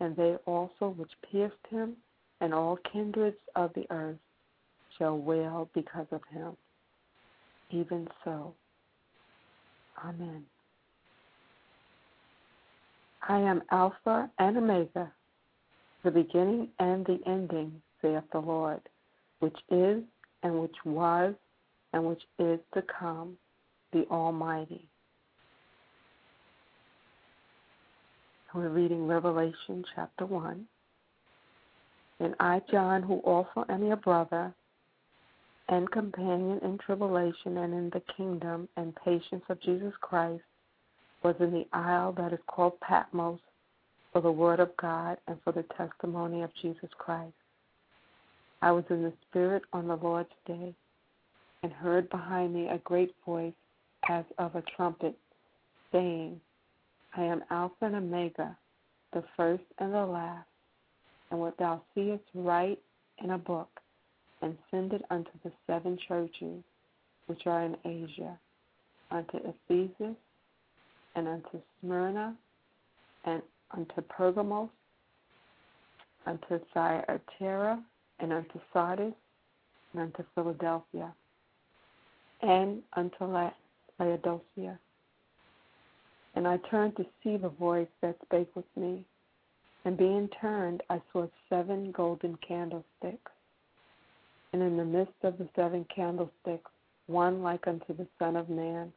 and 0.00 0.14
they 0.14 0.36
also 0.46 0.90
which 0.90 1.12
pierced 1.30 1.54
him, 1.70 1.96
and 2.40 2.52
all 2.52 2.78
kindreds 2.92 3.36
of 3.54 3.72
the 3.74 3.86
earth 3.90 4.18
shall 4.98 5.16
wail 5.16 5.70
because 5.74 6.06
of 6.10 6.20
him. 6.30 6.56
Even 7.70 8.06
so. 8.24 8.54
Amen. 10.04 10.44
I 13.28 13.38
am 13.40 13.62
Alpha 13.72 14.30
and 14.38 14.56
Omega, 14.56 15.10
the 16.04 16.10
beginning 16.10 16.68
and 16.78 17.04
the 17.06 17.18
ending, 17.26 17.72
saith 18.00 18.22
the 18.32 18.38
Lord, 18.38 18.80
which 19.40 19.56
is, 19.70 20.02
and 20.42 20.60
which 20.60 20.76
was, 20.84 21.34
and 21.92 22.04
which 22.04 22.22
is 22.38 22.58
to 22.74 22.82
come, 22.82 23.36
the 23.92 24.06
Almighty. 24.10 24.88
We're 28.54 28.68
reading 28.70 29.06
Revelation 29.06 29.84
chapter 29.94 30.24
1. 30.24 30.66
And 32.20 32.34
I, 32.40 32.62
John, 32.70 33.02
who 33.02 33.18
also 33.18 33.66
am 33.68 33.84
your 33.84 33.96
brother 33.96 34.54
and 35.68 35.90
companion 35.90 36.60
in 36.62 36.78
tribulation 36.78 37.58
and 37.58 37.74
in 37.74 37.90
the 37.90 38.02
kingdom 38.16 38.68
and 38.76 38.96
patience 39.04 39.44
of 39.50 39.60
Jesus 39.60 39.92
Christ, 40.00 40.42
was 41.22 41.34
in 41.40 41.50
the 41.50 41.66
isle 41.72 42.12
that 42.12 42.32
is 42.32 42.38
called 42.46 42.80
Patmos 42.80 43.40
for 44.12 44.22
the 44.22 44.32
word 44.32 44.60
of 44.60 44.74
God 44.78 45.18
and 45.28 45.36
for 45.44 45.52
the 45.52 45.64
testimony 45.76 46.42
of 46.42 46.50
Jesus 46.62 46.88
Christ. 46.96 47.34
I 48.62 48.72
was 48.72 48.84
in 48.88 49.02
the 49.02 49.12
Spirit 49.28 49.62
on 49.72 49.88
the 49.88 49.96
Lord's 49.96 50.30
day 50.46 50.74
and 51.62 51.72
heard 51.72 52.08
behind 52.10 52.54
me 52.54 52.68
a 52.68 52.78
great 52.78 53.14
voice 53.24 53.52
as 54.08 54.24
of 54.38 54.54
a 54.54 54.62
trumpet 54.76 55.16
saying, 55.92 56.40
I 57.16 57.22
am 57.22 57.42
Alpha 57.50 57.86
and 57.86 57.96
Omega, 57.96 58.56
the 59.12 59.24
first 59.36 59.64
and 59.78 59.92
the 59.92 60.04
last. 60.04 60.46
And 61.30 61.40
what 61.40 61.56
thou 61.58 61.82
seest, 61.94 62.22
write 62.34 62.78
in 63.22 63.30
a 63.30 63.38
book, 63.38 63.68
and 64.42 64.56
send 64.70 64.92
it 64.92 65.02
unto 65.10 65.30
the 65.42 65.50
seven 65.66 65.98
churches 66.06 66.62
which 67.26 67.46
are 67.46 67.62
in 67.62 67.76
Asia, 67.84 68.38
unto 69.10 69.38
Ephesus, 69.38 70.16
and 71.16 71.26
unto 71.26 71.60
Smyrna, 71.80 72.36
and 73.24 73.42
unto 73.72 74.02
Pergamos, 74.02 74.68
unto 76.26 76.60
Thyatira, 76.72 77.82
and 78.20 78.32
unto 78.32 78.60
Sardis, 78.72 79.14
and 79.92 80.02
unto 80.02 80.22
Philadelphia, 80.34 81.12
and 82.42 82.82
unto 82.94 83.24
Laodicea. 83.98 84.78
And 86.34 86.46
I 86.46 86.58
turned 86.70 86.96
to 86.96 87.06
see 87.22 87.36
the 87.36 87.48
voice 87.48 87.88
that 88.02 88.16
spake 88.24 88.54
with 88.54 88.66
me. 88.76 89.04
And 89.84 89.96
being 89.96 90.28
turned, 90.40 90.82
I 90.90 91.00
saw 91.12 91.26
seven 91.48 91.92
golden 91.92 92.36
candlesticks. 92.46 93.32
And 94.52 94.62
in 94.62 94.76
the 94.76 94.84
midst 94.84 95.14
of 95.22 95.38
the 95.38 95.48
seven 95.56 95.86
candlesticks, 95.94 96.70
one 97.06 97.42
like 97.42 97.66
unto 97.66 97.96
the 97.96 98.06
Son 98.18 98.36
of 98.36 98.48
Man, 98.48 98.92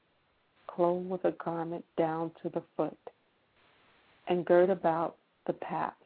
clothed 0.67 1.09
with 1.09 1.25
a 1.25 1.31
garment 1.43 1.85
down 1.97 2.31
to 2.41 2.49
the 2.49 2.63
foot, 2.75 2.97
and 4.27 4.45
girt 4.45 4.69
about 4.69 5.15
the 5.47 5.53
paps 5.53 6.05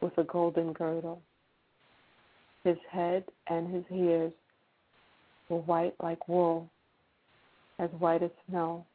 with 0.00 0.16
a 0.18 0.24
golden 0.24 0.72
girdle. 0.72 1.22
His 2.64 2.78
head 2.90 3.24
and 3.48 3.72
his 3.72 3.84
hairs 3.88 4.32
were 5.52 5.60
white 5.60 5.94
like 6.02 6.28
wool, 6.28 6.66
as 7.78 7.90
white 7.98 8.22
as 8.22 8.30
snow, 8.48 8.86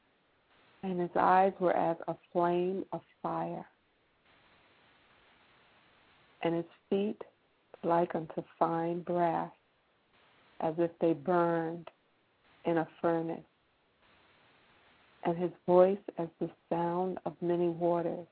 and 0.82 1.00
his 1.00 1.12
eyes 1.16 1.54
were 1.60 1.76
as 1.76 1.98
a 2.08 2.16
flame 2.34 2.84
of 2.92 3.02
fire, 3.22 3.66
and 6.42 6.56
his 6.56 6.66
feet 6.90 7.22
like 7.84 8.16
unto 8.16 8.42
fine 8.58 9.02
brass, 9.02 9.52
as 10.62 10.74
if 10.80 10.90
they 11.00 11.14
burned 11.14 11.88
in 12.66 12.80
a 12.80 12.88
furnace, 13.02 13.38
and 15.26 15.38
his 15.38 15.52
voice 15.68 15.98
as 16.18 16.28
the 16.40 16.50
sound 16.70 17.20
of 17.26 17.34
many 17.40 17.70
waters. 17.70 18.26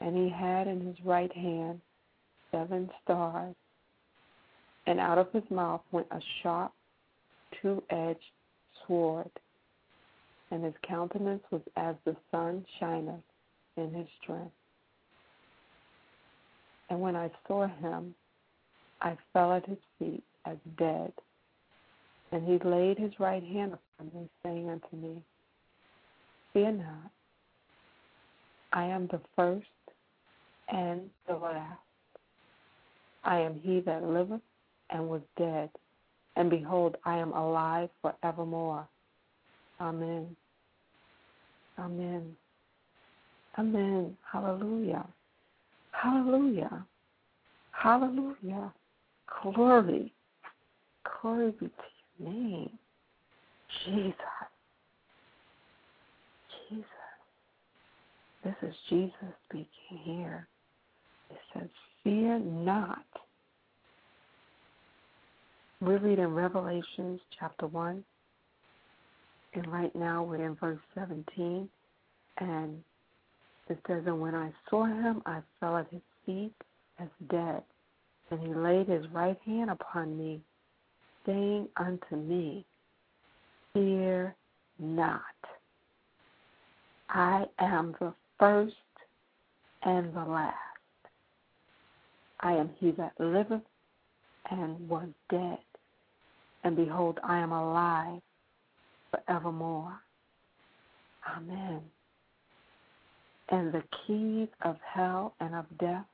And 0.00 0.16
he 0.16 0.30
had 0.30 0.66
in 0.68 0.86
his 0.86 0.96
right 1.04 1.32
hand 1.32 1.80
seven 2.50 2.90
stars, 3.04 3.54
and 4.86 4.98
out 5.00 5.18
of 5.18 5.32
his 5.32 5.44
mouth 5.50 5.82
went 5.92 6.06
a 6.10 6.20
sharp, 6.42 6.72
two 7.60 7.82
edged 7.90 8.20
sword 8.86 9.30
and 10.52 10.62
his 10.62 10.74
countenance 10.86 11.42
was 11.50 11.62
as 11.76 11.96
the 12.04 12.14
sun 12.30 12.64
shineth 12.78 13.24
in 13.78 13.92
his 13.92 14.06
strength. 14.22 14.52
And 16.90 17.00
when 17.00 17.16
I 17.16 17.30
saw 17.48 17.66
him, 17.66 18.14
I 19.00 19.16
fell 19.32 19.54
at 19.54 19.66
his 19.66 19.78
feet 19.98 20.22
as 20.44 20.58
dead. 20.78 21.10
And 22.32 22.46
he 22.46 22.58
laid 22.68 22.98
his 22.98 23.12
right 23.18 23.42
hand 23.42 23.72
upon 23.72 24.20
me, 24.20 24.28
saying 24.42 24.68
unto 24.68 24.94
me, 24.94 25.22
Fear 26.52 26.72
not, 26.72 27.10
I 28.74 28.84
am 28.84 29.06
the 29.06 29.20
first 29.34 29.66
and 30.70 31.08
the 31.26 31.34
last. 31.34 31.80
I 33.24 33.38
am 33.38 33.58
he 33.62 33.80
that 33.80 34.04
liveth 34.04 34.42
and 34.92 35.08
was 35.08 35.22
dead, 35.36 35.70
and 36.36 36.50
behold, 36.50 36.96
I 37.04 37.18
am 37.18 37.32
alive 37.32 37.88
for 38.00 38.14
evermore. 38.22 38.86
Amen. 39.80 40.36
Amen. 41.78 42.36
Amen. 43.58 44.16
Hallelujah. 44.30 45.06
Hallelujah. 45.90 46.86
Hallelujah. 47.72 48.72
Glory. 49.42 50.12
Glory 51.20 51.50
be 51.52 51.66
to 51.66 51.72
your 52.18 52.32
name. 52.32 52.70
Jesus. 53.84 54.14
Jesus. 56.68 56.84
This 58.44 58.54
is 58.62 58.74
Jesus 58.88 59.14
speaking 59.48 59.98
here. 60.02 60.46
It 61.30 61.38
says, 61.54 61.68
Fear 62.04 62.40
not. 62.40 63.04
We're 65.82 65.98
reading 65.98 66.28
Revelations 66.28 67.20
chapter 67.40 67.66
1, 67.66 68.04
and 69.54 69.66
right 69.66 69.92
now 69.96 70.22
we're 70.22 70.46
in 70.46 70.54
verse 70.54 70.78
17. 70.94 71.68
And 72.38 72.84
it 73.68 73.78
says, 73.88 74.04
And 74.06 74.20
when 74.20 74.36
I 74.36 74.52
saw 74.70 74.84
him, 74.84 75.24
I 75.26 75.40
fell 75.58 75.76
at 75.76 75.88
his 75.90 76.00
feet 76.24 76.54
as 77.00 77.08
dead. 77.28 77.64
And 78.30 78.38
he 78.38 78.54
laid 78.54 78.86
his 78.86 79.04
right 79.10 79.36
hand 79.44 79.70
upon 79.70 80.16
me, 80.16 80.40
saying 81.26 81.66
unto 81.76 82.14
me, 82.14 82.64
Fear 83.72 84.36
not. 84.78 85.20
I 87.08 87.46
am 87.58 87.96
the 87.98 88.14
first 88.38 88.76
and 89.82 90.14
the 90.14 90.24
last. 90.24 90.54
I 92.38 92.52
am 92.52 92.70
he 92.78 92.92
that 92.92 93.14
liveth 93.18 93.62
and 94.48 94.88
was 94.88 95.08
dead. 95.28 95.58
And 96.64 96.76
behold, 96.76 97.18
I 97.24 97.38
am 97.38 97.52
alive 97.52 98.20
forevermore. 99.10 99.98
Amen. 101.36 101.80
And 103.50 103.72
the 103.72 103.82
keys 104.06 104.48
of 104.62 104.76
hell 104.84 105.34
and 105.40 105.54
of 105.54 105.66
death. 105.78 106.06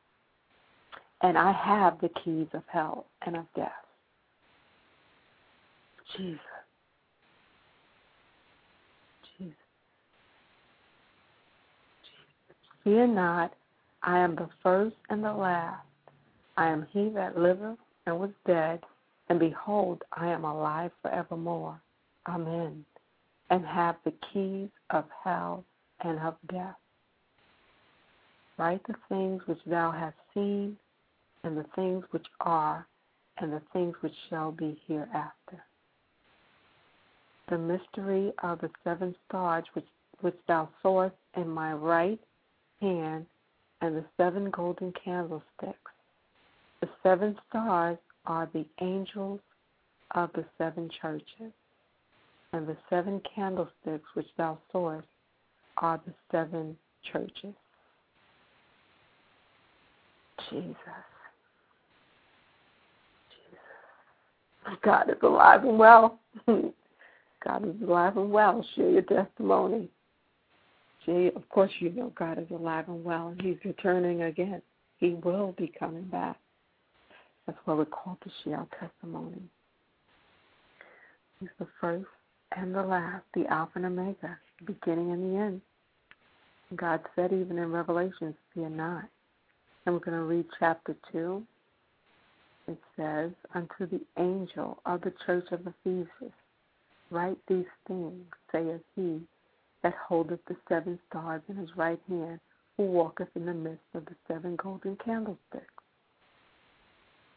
And 1.23 1.37
I 1.37 1.53
have 1.53 2.01
the 2.01 2.11
keys 2.25 2.47
of 2.53 2.63
hell 2.69 3.07
and 3.27 3.37
of 3.37 3.45
death. 3.55 3.73
Jesus. 6.17 6.41
Jesus. 9.37 9.55
Fear 12.85 13.09
not, 13.09 13.53
I 14.03 14.19
am 14.19 14.37
the 14.37 14.49
first 14.63 14.97
and 15.11 15.23
the 15.23 15.33
last. 15.33 15.85
I 16.57 16.69
am 16.69 16.87
he 16.93 17.09
that 17.11 17.39
liveth 17.39 17.79
and 18.07 18.19
was 18.19 18.31
dead, 18.47 18.81
and 19.29 19.39
behold, 19.39 20.03
I 20.13 20.29
am 20.29 20.45
alive 20.45 20.91
forevermore. 21.03 21.81
Amen. 22.27 22.85
And 23.51 23.65
have 23.65 23.97
the 24.05 24.13
keys 24.33 24.69
of 24.91 25.05
hell 25.25 25.65
and 26.01 26.19
of 26.21 26.37
death. 26.51 26.77
Write 28.59 28.83
the 28.87 28.95
things 29.09 29.43
which 29.47 29.59
thou 29.67 29.91
hast 29.91 30.17
seen, 30.35 30.77
and 31.45 31.57
the 31.57 31.67
things 31.77 32.05
which 32.11 32.27
are, 32.41 32.87
and 33.39 33.53
the 33.53 33.63
things 33.73 33.95
which 34.01 34.15
shall 34.29 34.51
be 34.51 34.81
hereafter. 34.87 35.63
The 37.49 37.59
mystery 37.59 38.33
of 38.43 38.61
the 38.61 38.71
seven 38.85 39.15
stars 39.29 39.65
which, 39.75 39.87
which 40.21 40.37
thou 40.49 40.69
sawest 40.83 41.15
in 41.37 41.49
my 41.49 41.73
right 41.73 42.21
hand, 42.81 43.27
and 43.81 43.97
the 43.97 44.05
seven 44.17 44.51
golden 44.51 44.93
candlesticks. 45.05 45.93
The 46.81 46.89
seven 47.03 47.37
stars 47.49 47.99
are 48.29 48.49
the 48.53 48.65
angels 48.81 49.41
of 50.13 50.31
the 50.35 50.45
seven 50.57 50.89
churches 51.01 51.53
and 52.53 52.67
the 52.67 52.77
seven 52.89 53.21
candlesticks 53.35 54.09
which 54.15 54.27
thou 54.37 54.59
sawest 54.71 55.07
are 55.79 56.01
the 56.07 56.13
seven 56.31 56.77
churches. 57.13 57.55
Jesus. 60.51 60.77
Jesus. 63.31 64.79
God 64.83 65.11
is 65.11 65.17
alive 65.23 65.65
and 65.65 65.79
well. 65.79 66.21
God 66.47 67.65
is 67.65 67.83
alive 67.83 68.17
and 68.17 68.31
well. 68.31 68.65
Share 68.75 68.91
your 68.91 69.03
testimony. 69.03 69.89
Share, 71.05 71.29
of 71.35 71.49
course, 71.49 71.71
you 71.81 71.91
know 71.91 72.13
God 72.19 72.39
is 72.39 72.51
alive 72.51 72.89
and 72.89 73.05
well, 73.05 73.29
and 73.29 73.41
He's 73.41 73.59
returning 73.65 74.23
again. 74.23 74.63
He 74.99 75.15
will 75.15 75.55
be 75.57 75.73
coming 75.79 76.05
back. 76.05 76.39
That's 77.49 77.59
why 77.65 77.73
we're 77.73 77.87
called 77.87 78.19
to 78.25 78.31
share 78.45 78.59
our 78.59 78.69
testimony. 78.79 79.41
He's 81.41 81.49
the 81.59 81.67
first 81.81 82.05
and 82.55 82.75
the 82.75 82.83
last, 82.83 83.25
the 83.33 83.47
Alpha 83.47 83.73
and 83.77 83.87
Omega, 83.87 84.39
the 84.59 84.75
beginning 84.75 85.13
and 85.13 85.33
the 85.33 85.39
end. 85.39 85.61
God 86.77 87.01
said 87.17 87.33
even 87.33 87.57
in 87.57 87.73
Revelations, 87.73 88.35
fear 88.53 88.69
not. 88.69 89.05
And 89.87 89.95
we're 89.95 90.01
going 90.01 90.19
to 90.19 90.25
read 90.25 90.45
chapter 90.59 90.95
2. 91.11 91.43
It 92.69 92.79
says, 92.99 93.31
Unto 93.55 93.87
the 93.87 94.03
angel 94.19 94.79
of 94.85 95.01
the 95.01 95.15
church 95.25 95.47
of 95.51 95.61
Ephesus, 95.61 96.35
write 97.11 97.39
these 97.49 97.65
things, 97.87 98.27
saith 98.53 98.83
he 98.95 99.21
that 99.83 99.95
holdeth 100.07 100.45
the 100.49 100.57
seven 100.69 100.99
stars 101.09 101.41
in 101.49 101.57
his 101.57 101.71
right 101.77 102.01
hand, 102.09 102.41
who 102.77 102.83
walketh 102.83 103.29
in 103.35 103.47
the 103.47 103.55
midst 103.55 103.81
of 103.95 104.05
the 104.05 104.15
seven 104.27 104.55
golden 104.57 104.99
candlesticks. 105.03 105.78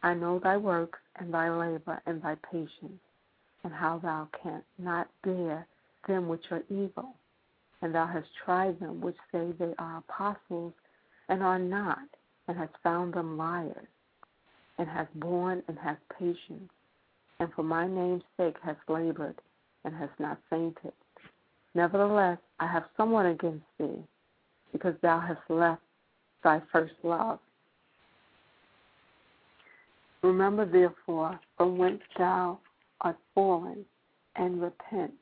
I 0.04 0.14
know 0.14 0.40
thy 0.40 0.58
works 0.58 1.00
and 1.18 1.34
thy 1.34 1.50
labor 1.50 2.02
and 2.06 2.22
thy 2.22 2.36
patience, 2.52 3.02
and 3.64 3.74
how 3.74 4.00
thou 4.00 4.28
canst 4.42 4.66
not 4.78 5.08
bear 5.24 5.68
them 6.08 6.28
which 6.28 6.46
are 6.52 6.64
evil. 6.70 7.16
And 7.82 7.94
thou 7.94 8.06
hast 8.06 8.28
tried 8.44 8.80
them 8.80 9.02
which 9.02 9.18
say 9.32 9.52
they 9.58 9.74
are 9.78 9.98
apostles 9.98 10.74
and 11.30 11.42
are 11.44 11.60
not, 11.60 12.08
and 12.48 12.58
hast 12.58 12.74
found 12.84 13.14
them 13.14 13.38
liars, 13.38 13.88
and 14.78 14.88
hast 14.88 15.14
borne 15.20 15.64
and 15.68 15.78
hast 15.80 16.02
patience, 16.20 16.72
and 17.40 17.52
for 17.54 17.64
my 17.64 17.88
name's 17.88 18.24
sake 18.38 18.58
hast 18.64 18.80
labored 18.88 19.40
and 19.84 19.96
hast 19.96 20.20
not 20.20 20.40
fainted. 20.50 20.94
Nevertheless, 21.74 22.38
I 22.60 22.68
have 22.68 22.84
somewhat 22.98 23.26
against 23.26 23.66
thee, 23.80 24.04
because 24.72 24.96
thou 25.02 25.20
hast 25.20 25.42
left 25.50 25.82
thy 26.44 26.62
first 26.72 26.94
love. 27.04 27.40
Remember 30.24 30.66
therefore 30.66 31.40
from 31.58 31.78
whence 31.78 32.02
thou 32.18 32.60
art 33.02 33.18
fallen, 33.34 33.86
and 34.36 34.62
repent, 34.62 35.14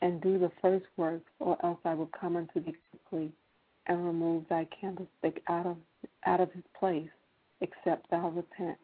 and 0.00 0.20
do 0.20 0.38
the 0.38 0.50
first 0.60 0.84
works, 0.96 1.30
or 1.38 1.56
else 1.64 1.78
I 1.84 1.94
will 1.94 2.10
come 2.18 2.36
unto 2.36 2.60
thee 2.60 2.76
quickly, 2.90 3.32
and 3.86 4.04
remove 4.04 4.44
thy 4.48 4.66
candlestick 4.80 5.42
out 5.48 5.66
of 5.66 5.76
out 6.26 6.40
of 6.40 6.52
his 6.52 6.64
place, 6.78 7.10
except 7.60 8.10
thou 8.10 8.28
repent. 8.30 8.78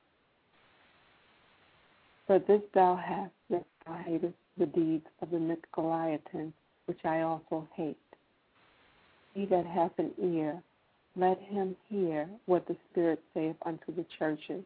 For 2.26 2.38
this 2.38 2.62
thou 2.74 2.94
hast, 2.94 3.32
that 3.50 3.64
thou 3.86 3.94
hatest 3.94 4.34
the 4.56 4.66
deeds 4.66 5.06
of 5.22 5.30
the 5.30 5.38
Nicolaitans, 5.38 6.52
which 6.86 7.04
I 7.04 7.22
also 7.22 7.66
hate. 7.74 7.96
He 9.34 9.46
that 9.46 9.66
hath 9.66 9.98
an 9.98 10.12
ear, 10.22 10.62
let 11.16 11.40
him 11.40 11.76
hear 11.88 12.28
what 12.46 12.66
the 12.66 12.76
Spirit 12.90 13.22
saith 13.34 13.56
unto 13.64 13.94
the 13.94 14.04
churches. 14.18 14.64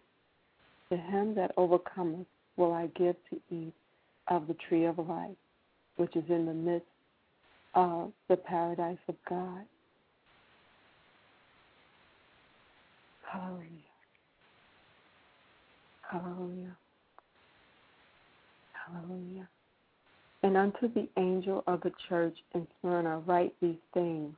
To 0.92 0.98
him 0.98 1.34
that 1.36 1.52
overcometh 1.56 2.26
will 2.58 2.74
I 2.74 2.88
give 2.88 3.16
to 3.30 3.40
eat 3.50 3.72
of 4.28 4.46
the 4.46 4.54
tree 4.68 4.84
of 4.84 4.98
life, 4.98 5.30
which 5.96 6.14
is 6.14 6.24
in 6.28 6.44
the 6.44 6.52
midst 6.52 6.86
of 7.74 8.12
the 8.28 8.36
paradise 8.36 8.98
of 9.08 9.14
God. 9.26 9.62
Hallelujah. 13.26 13.70
Hallelujah. 16.10 16.76
Hallelujah. 18.74 19.48
And 20.42 20.58
unto 20.58 20.92
the 20.92 21.08
angel 21.16 21.64
of 21.66 21.80
the 21.80 21.92
church 22.06 22.36
in 22.54 22.66
Smyrna 22.82 23.20
write 23.20 23.54
these 23.62 23.80
things, 23.94 24.34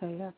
saith 0.00 0.32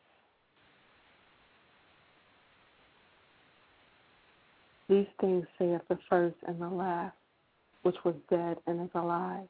These 4.87 5.07
things 5.19 5.45
saith 5.57 5.81
the 5.89 5.97
first 6.09 6.35
and 6.47 6.61
the 6.61 6.69
last, 6.69 7.15
which 7.81 7.95
was 8.03 8.15
dead 8.29 8.57
and 8.67 8.81
is 8.81 8.91
alive. 8.93 9.47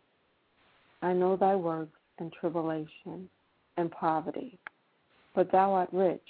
I 1.02 1.14
know 1.14 1.36
thy 1.36 1.56
works 1.56 2.00
and 2.20 2.32
tribulation 2.32 3.30
and 3.78 3.92
poverty, 3.92 4.58
but 5.34 5.52
thou 5.52 5.74
art 5.74 5.90
rich, 5.92 6.28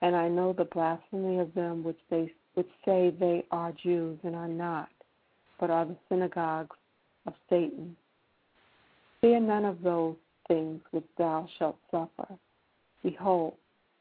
and 0.00 0.16
I 0.16 0.28
know 0.28 0.54
the 0.54 0.64
blasphemy 0.64 1.38
of 1.38 1.52
them 1.54 1.84
which 1.84 1.98
they 2.08 2.32
which 2.54 2.70
say 2.84 3.14
they 3.20 3.44
are 3.52 3.72
Jews 3.72 4.18
and 4.24 4.34
are 4.34 4.48
not, 4.48 4.88
but 5.60 5.70
are 5.70 5.84
the 5.84 5.96
synagogues 6.08 6.76
of 7.26 7.34
Satan. 7.48 7.96
Fear 9.20 9.40
none 9.40 9.64
of 9.64 9.82
those 9.82 10.16
things 10.48 10.80
which 10.90 11.04
thou 11.16 11.46
shalt 11.58 11.78
suffer. 11.90 12.26
Behold, 13.04 13.54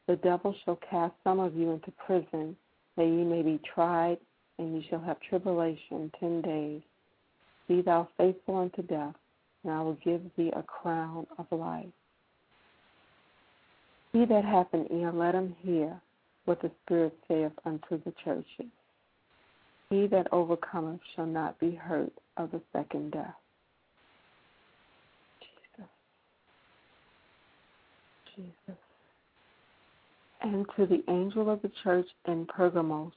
the 0.07 0.15
devil 0.15 0.55
shall 0.65 0.79
cast 0.89 1.13
some 1.23 1.39
of 1.39 1.55
you 1.55 1.71
into 1.71 1.91
prison, 1.91 2.55
that 2.97 3.05
ye 3.05 3.23
may 3.23 3.43
be 3.43 3.59
tried, 3.75 4.17
and 4.59 4.75
ye 4.75 4.87
shall 4.89 4.99
have 4.99 5.17
tribulation 5.21 6.11
ten 6.19 6.41
days. 6.41 6.81
Be 7.67 7.81
thou 7.81 8.07
faithful 8.17 8.57
unto 8.57 8.83
death, 8.83 9.15
and 9.63 9.73
I 9.73 9.81
will 9.81 9.97
give 10.03 10.21
thee 10.37 10.51
a 10.55 10.63
crown 10.63 11.25
of 11.37 11.45
life. 11.51 11.85
He 14.11 14.25
that 14.25 14.43
hath 14.43 14.67
an 14.73 14.87
ear, 14.91 15.11
let 15.11 15.35
him 15.35 15.55
hear 15.61 15.99
what 16.45 16.61
the 16.61 16.71
Spirit 16.83 17.15
saith 17.27 17.51
unto 17.65 18.01
the 18.03 18.13
churches. 18.23 18.71
He 19.89 20.07
that 20.07 20.27
overcometh 20.31 20.99
shall 21.15 21.25
not 21.25 21.59
be 21.59 21.71
hurt 21.71 22.11
of 22.37 22.51
the 22.51 22.61
second 22.73 23.11
death. 23.11 23.35
Jesus. 25.39 25.89
Jesus. 28.35 28.79
And 30.41 30.65
to 30.75 30.85
the 30.85 31.03
angel 31.11 31.49
of 31.49 31.61
the 31.61 31.71
church 31.83 32.07
in 32.27 32.45
Pergamos, 32.47 33.13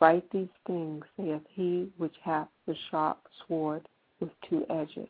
write 0.00 0.28
these 0.30 0.48
things, 0.66 1.04
saith 1.16 1.42
he 1.50 1.90
which 1.96 2.14
hath 2.22 2.48
the 2.66 2.74
sharp 2.90 3.18
sword 3.46 3.86
with 4.20 4.30
two 4.48 4.64
edges. 4.70 5.08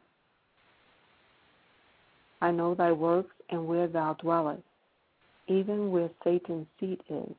I 2.41 2.51
know 2.51 2.75
thy 2.75 2.93
works 2.93 3.35
and 3.51 3.67
where 3.67 3.87
thou 3.87 4.15
dwellest, 4.15 4.63
even 5.49 5.91
where 5.91 6.11
Satan's 6.23 6.67
seat 6.79 7.01
is, 7.09 7.35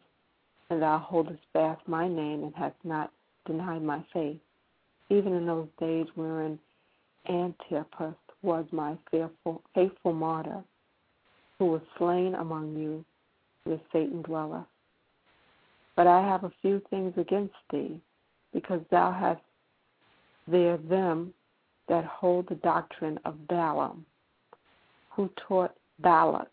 and 0.70 0.82
thou 0.82 0.98
holdest 0.98 1.44
fast 1.54 1.82
my 1.88 2.08
name 2.08 2.44
and 2.44 2.54
hast 2.56 2.76
not 2.84 3.12
denied 3.46 3.84
my 3.84 4.04
faith, 4.12 4.40
even 5.10 5.34
in 5.34 5.46
those 5.46 5.68
days 5.80 6.08
wherein 6.16 6.58
Antipas 7.30 8.16
was 8.42 8.66
my 8.72 8.98
faithful, 9.12 9.62
faithful 9.74 10.14
martyr, 10.14 10.64
who 11.60 11.66
was 11.66 11.82
slain 11.98 12.36
among 12.36 12.76
you 12.76 13.06
where 13.64 13.80
Satan 13.92 14.22
dwelleth. 14.22 14.66
But 15.96 16.08
I 16.08 16.22
have 16.22 16.44
a 16.44 16.52
few 16.62 16.82
things 16.90 17.14
against 17.18 17.56
thee, 17.72 18.02
because 18.54 18.82
thou 18.92 19.12
hast 19.12 19.42
there 20.48 20.78
them 20.78 21.34
that 21.88 22.06
hold 22.06 22.50
the 22.50 22.56
doctrine 22.56 23.20
of 23.26 23.48
Balaam, 23.48 24.06
who 25.10 25.30
taught 25.48 25.76
Balak 26.00 26.50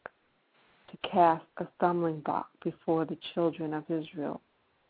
to 0.91 1.09
cast 1.09 1.45
a 1.59 1.67
stumbling 1.77 2.21
block 2.21 2.49
before 2.63 3.05
the 3.05 3.19
children 3.35 3.75
of 3.75 3.85
Israel, 3.91 4.41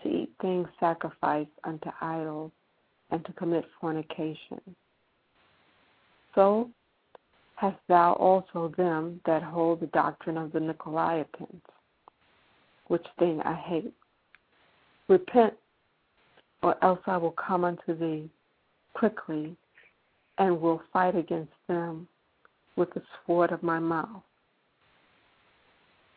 to 0.03 0.09
eat 0.09 0.31
things 0.41 0.69
sacrificed 0.81 1.51
unto 1.65 1.91
idols, 2.01 2.53
and 3.11 3.25
to 3.25 3.33
commit 3.33 3.65
fornication. 3.81 4.61
So 6.35 6.71
hast 7.55 7.79
thou 7.89 8.15
also 8.15 8.73
them 8.77 9.21
that 9.27 9.43
hold 9.43 9.81
the 9.81 9.87
doctrine 9.87 10.37
of 10.37 10.53
the 10.53 10.59
Nicolaitans, 10.59 11.61
which 12.89 13.07
thing 13.19 13.41
I 13.43 13.55
hate. 13.55 13.95
Repent, 15.13 15.53
or 16.63 16.83
else 16.83 17.01
I 17.07 17.19
will 17.19 17.33
come 17.33 17.65
unto 17.65 17.95
thee 17.95 18.31
quickly, 18.95 19.55
and 20.39 20.59
will 20.59 20.81
fight 20.91 21.15
against 21.15 21.53
them 21.69 22.09
with 22.77 22.89
the 22.95 23.03
sword 23.27 23.53
of 23.53 23.63
my 23.63 23.79
mouth. 23.79 24.23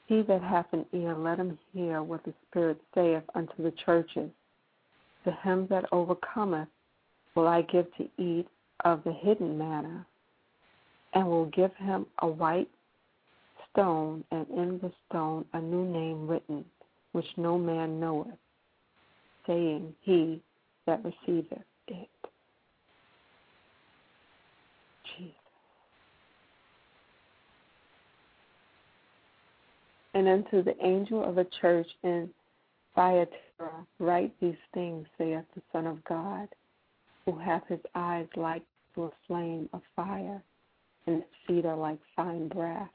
He 0.08 0.22
that 0.22 0.42
hath 0.42 0.68
an 0.72 0.86
ear, 0.94 1.14
let 1.14 1.40
him 1.40 1.60
hear 1.74 2.04
what 2.04 2.24
the 2.24 2.34
Spirit 2.48 2.80
saith 2.94 3.24
unto 3.36 3.62
the 3.62 3.74
churches. 3.86 4.32
To 5.26 5.32
him 5.44 5.68
that 5.68 5.92
overcometh 5.92 6.70
will 7.36 7.50
I 7.50 7.64
give 7.64 7.94
to 7.98 8.08
eat 8.18 8.48
of 8.86 9.04
the 9.04 9.12
hidden 9.12 9.58
manna, 9.58 10.08
and 11.12 11.28
will 11.28 11.48
give 11.48 11.76
him 11.76 12.06
a 12.20 12.28
white 12.28 12.70
stone, 13.70 14.24
and 14.32 14.48
in 14.52 14.80
the 14.80 14.94
stone 15.10 15.44
a 15.52 15.60
new 15.60 15.84
name 15.84 16.30
written, 16.30 16.64
which 17.12 17.28
no 17.36 17.58
man 17.58 18.00
knoweth, 18.00 18.38
saying, 19.48 19.94
He 20.02 20.42
that 20.86 21.02
receiveth 21.04 21.64
it. 21.88 22.10
Jesus. 25.18 25.34
And 30.14 30.28
unto 30.28 30.64
the 30.64 30.76
angel 30.86 31.24
of 31.24 31.38
a 31.38 31.46
church 31.62 31.88
in 32.04 32.30
Thyatira 32.96 33.86
write 34.00 34.34
these 34.40 34.56
things, 34.74 35.06
saith 35.18 35.44
the 35.56 35.62
Son 35.72 35.86
of 35.86 36.04
God, 36.06 36.48
who 37.26 37.38
hath 37.38 37.64
his 37.68 37.80
eyes 37.96 38.28
like 38.36 38.64
to 38.96 39.04
a 39.06 39.12
flame 39.28 39.70
of 39.74 39.82
fire, 39.96 40.42
and 41.06 41.18
his 41.18 41.26
feet 41.46 41.66
are 41.66 41.76
like 41.76 42.00
fine 42.16 42.48
brass. 42.48 42.90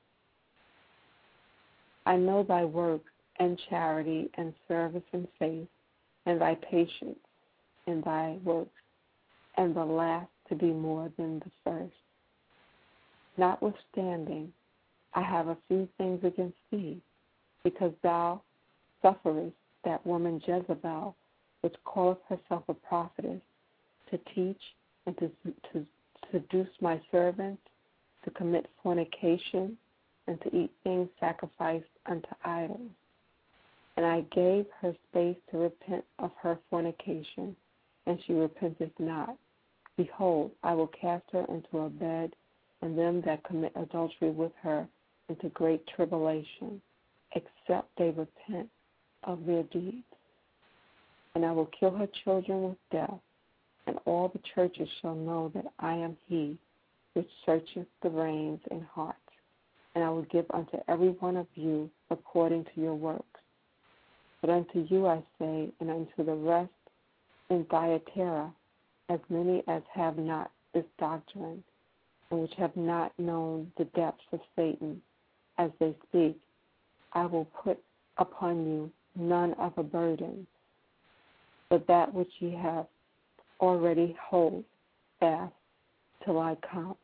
I 2.06 2.16
know 2.16 2.42
thy 2.42 2.64
works 2.64 3.12
and 3.38 3.60
charity 3.68 4.30
and 4.34 4.54
service 4.66 5.02
and 5.12 5.28
faith, 5.38 5.68
and 6.26 6.40
thy 6.40 6.54
patience 6.54 7.18
and 7.86 8.04
thy 8.04 8.38
works, 8.44 8.70
and 9.56 9.74
the 9.74 9.84
last 9.84 10.28
to 10.48 10.54
be 10.54 10.72
more 10.72 11.10
than 11.16 11.38
the 11.40 11.50
first. 11.64 11.94
Notwithstanding, 13.36 14.52
I 15.14 15.22
have 15.22 15.48
a 15.48 15.56
few 15.68 15.88
things 15.98 16.22
against 16.24 16.58
thee, 16.70 17.00
because 17.64 17.92
thou 18.02 18.42
sufferest 19.02 19.54
that 19.84 20.04
woman 20.06 20.40
Jezebel, 20.46 21.14
which 21.62 21.74
calleth 21.92 22.18
herself 22.28 22.64
a 22.68 22.74
prophetess, 22.74 23.40
to 24.10 24.18
teach 24.34 24.60
and 25.06 25.16
to, 25.18 25.30
to 25.72 25.86
seduce 26.32 26.68
my 26.80 27.00
servants, 27.10 27.62
to 28.24 28.30
commit 28.30 28.66
fornication, 28.82 29.76
and 30.26 30.40
to 30.42 30.54
eat 30.54 30.70
things 30.84 31.08
sacrificed 31.18 31.88
unto 32.06 32.28
idols. 32.44 32.90
And 34.00 34.08
I 34.08 34.22
gave 34.34 34.64
her 34.80 34.96
space 35.10 35.36
to 35.50 35.58
repent 35.58 36.06
of 36.18 36.30
her 36.40 36.58
fornication, 36.70 37.54
and 38.06 38.18
she 38.24 38.32
repenteth 38.32 38.98
not. 38.98 39.36
Behold, 39.98 40.52
I 40.62 40.72
will 40.72 40.86
cast 40.86 41.24
her 41.32 41.44
into 41.50 41.80
a 41.80 41.90
bed, 41.90 42.34
and 42.80 42.96
them 42.96 43.20
that 43.26 43.44
commit 43.44 43.72
adultery 43.76 44.30
with 44.30 44.52
her 44.62 44.88
into 45.28 45.50
great 45.50 45.86
tribulation, 45.86 46.80
except 47.32 47.94
they 47.98 48.08
repent 48.08 48.70
of 49.24 49.44
their 49.44 49.64
deeds. 49.64 50.06
And 51.34 51.44
I 51.44 51.52
will 51.52 51.68
kill 51.78 51.90
her 51.90 52.08
children 52.24 52.70
with 52.70 52.78
death, 52.90 53.20
and 53.86 53.98
all 54.06 54.28
the 54.28 54.40
churches 54.54 54.88
shall 55.02 55.14
know 55.14 55.52
that 55.54 55.66
I 55.78 55.92
am 55.92 56.16
he 56.26 56.56
which 57.12 57.28
searcheth 57.44 57.86
the 58.02 58.08
reins 58.08 58.60
and 58.70 58.82
hearts. 58.82 59.18
And 59.94 60.02
I 60.02 60.08
will 60.08 60.22
give 60.22 60.46
unto 60.54 60.78
every 60.88 61.10
one 61.10 61.36
of 61.36 61.48
you 61.54 61.90
according 62.08 62.64
to 62.64 62.80
your 62.80 62.94
works. 62.94 63.26
But 64.40 64.50
unto 64.50 64.86
you 64.88 65.06
I 65.06 65.22
say, 65.38 65.70
and 65.80 65.90
unto 65.90 66.24
the 66.24 66.34
rest 66.34 66.70
in 67.50 67.64
Thyatira, 67.66 68.52
as 69.08 69.20
many 69.28 69.62
as 69.68 69.82
have 69.92 70.16
not 70.16 70.50
this 70.72 70.84
doctrine, 70.98 71.62
and 72.30 72.40
which 72.40 72.54
have 72.54 72.74
not 72.76 73.12
known 73.18 73.70
the 73.76 73.84
depths 73.86 74.24
of 74.32 74.40
Satan, 74.56 75.02
as 75.58 75.70
they 75.78 75.94
speak, 76.08 76.38
I 77.12 77.26
will 77.26 77.46
put 77.62 77.78
upon 78.16 78.64
you 78.64 78.90
none 79.14 79.52
of 79.54 79.76
a 79.76 79.82
burden, 79.82 80.46
but 81.68 81.86
that 81.88 82.14
which 82.14 82.30
ye 82.38 82.52
have 82.52 82.86
already 83.60 84.16
hold 84.20 84.64
fast 85.18 85.52
till 86.24 86.38
I 86.38 86.56
come. 86.72 86.96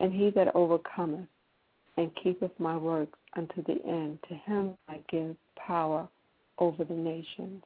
And 0.00 0.12
he 0.12 0.30
that 0.30 0.54
overcometh 0.56 1.28
and 1.96 2.10
keepeth 2.22 2.58
my 2.58 2.76
works 2.76 3.18
unto 3.36 3.62
the 3.62 3.80
end, 3.86 4.18
to 4.28 4.34
him 4.34 4.76
I 4.88 5.00
give 5.08 5.36
power 5.56 6.08
over 6.58 6.84
the 6.84 6.94
nations. 6.94 7.62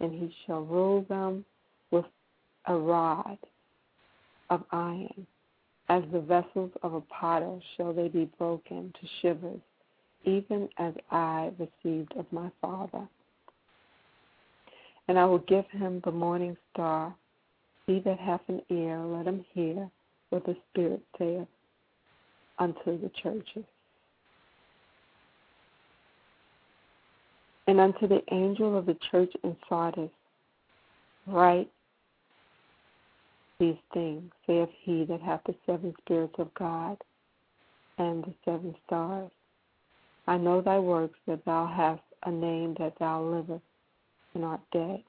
And 0.00 0.12
he 0.12 0.34
shall 0.46 0.62
rule 0.62 1.04
them 1.08 1.44
with 1.90 2.04
a 2.66 2.74
rod 2.74 3.38
of 4.50 4.64
iron. 4.70 5.26
As 5.88 6.02
the 6.12 6.20
vessels 6.20 6.70
of 6.82 6.94
a 6.94 7.00
potter 7.02 7.58
shall 7.76 7.92
they 7.92 8.08
be 8.08 8.30
broken 8.38 8.92
to 9.00 9.08
shivers, 9.20 9.60
even 10.24 10.68
as 10.78 10.94
I 11.10 11.52
received 11.58 12.12
of 12.16 12.26
my 12.32 12.50
Father. 12.60 13.06
And 15.08 15.18
I 15.18 15.26
will 15.26 15.40
give 15.40 15.66
him 15.70 16.00
the 16.04 16.10
morning 16.10 16.56
star. 16.72 17.14
He 17.86 18.00
that 18.00 18.18
hath 18.18 18.40
an 18.48 18.62
ear, 18.70 18.98
let 19.00 19.26
him 19.26 19.44
hear 19.52 19.90
what 20.30 20.46
the 20.46 20.56
Spirit 20.70 21.02
saith 21.18 21.46
unto 22.58 22.98
the 22.98 23.10
churches. 23.22 23.64
And 27.66 27.80
unto 27.80 28.06
the 28.06 28.22
angel 28.30 28.76
of 28.76 28.86
the 28.86 28.96
church 29.10 29.32
in 29.42 29.56
Sardis, 29.68 30.10
write 31.26 31.70
these 33.58 33.76
things, 33.92 34.30
saith 34.46 34.68
he 34.82 35.04
that 35.04 35.20
hath 35.22 35.40
the 35.46 35.54
seven 35.64 35.94
spirits 36.00 36.34
of 36.38 36.52
God 36.54 36.98
and 37.98 38.24
the 38.24 38.34
seven 38.44 38.74
stars. 38.86 39.30
I 40.26 40.36
know 40.36 40.60
thy 40.60 40.78
works, 40.78 41.18
that 41.26 41.44
thou 41.44 41.66
hast 41.66 42.02
a 42.24 42.30
name 42.30 42.74
that 42.78 42.98
thou 42.98 43.22
livest 43.22 43.62
and 44.34 44.44
art 44.44 44.60
dead. 44.72 45.02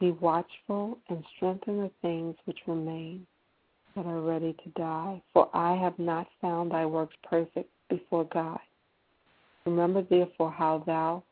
Be 0.00 0.10
watchful 0.12 0.98
and 1.08 1.24
strengthen 1.36 1.78
the 1.78 1.90
things 2.02 2.36
which 2.44 2.58
remain 2.66 3.26
that 3.94 4.06
are 4.06 4.20
ready 4.20 4.54
to 4.64 4.70
die, 4.70 5.22
for 5.32 5.48
I 5.54 5.74
have 5.76 5.98
not 5.98 6.26
found 6.40 6.70
thy 6.70 6.86
works 6.86 7.16
perfect 7.22 7.70
before 7.88 8.24
God. 8.24 8.60
Remember 9.66 10.02
therefore 10.02 10.50
how 10.50 10.82
thou 10.86 11.22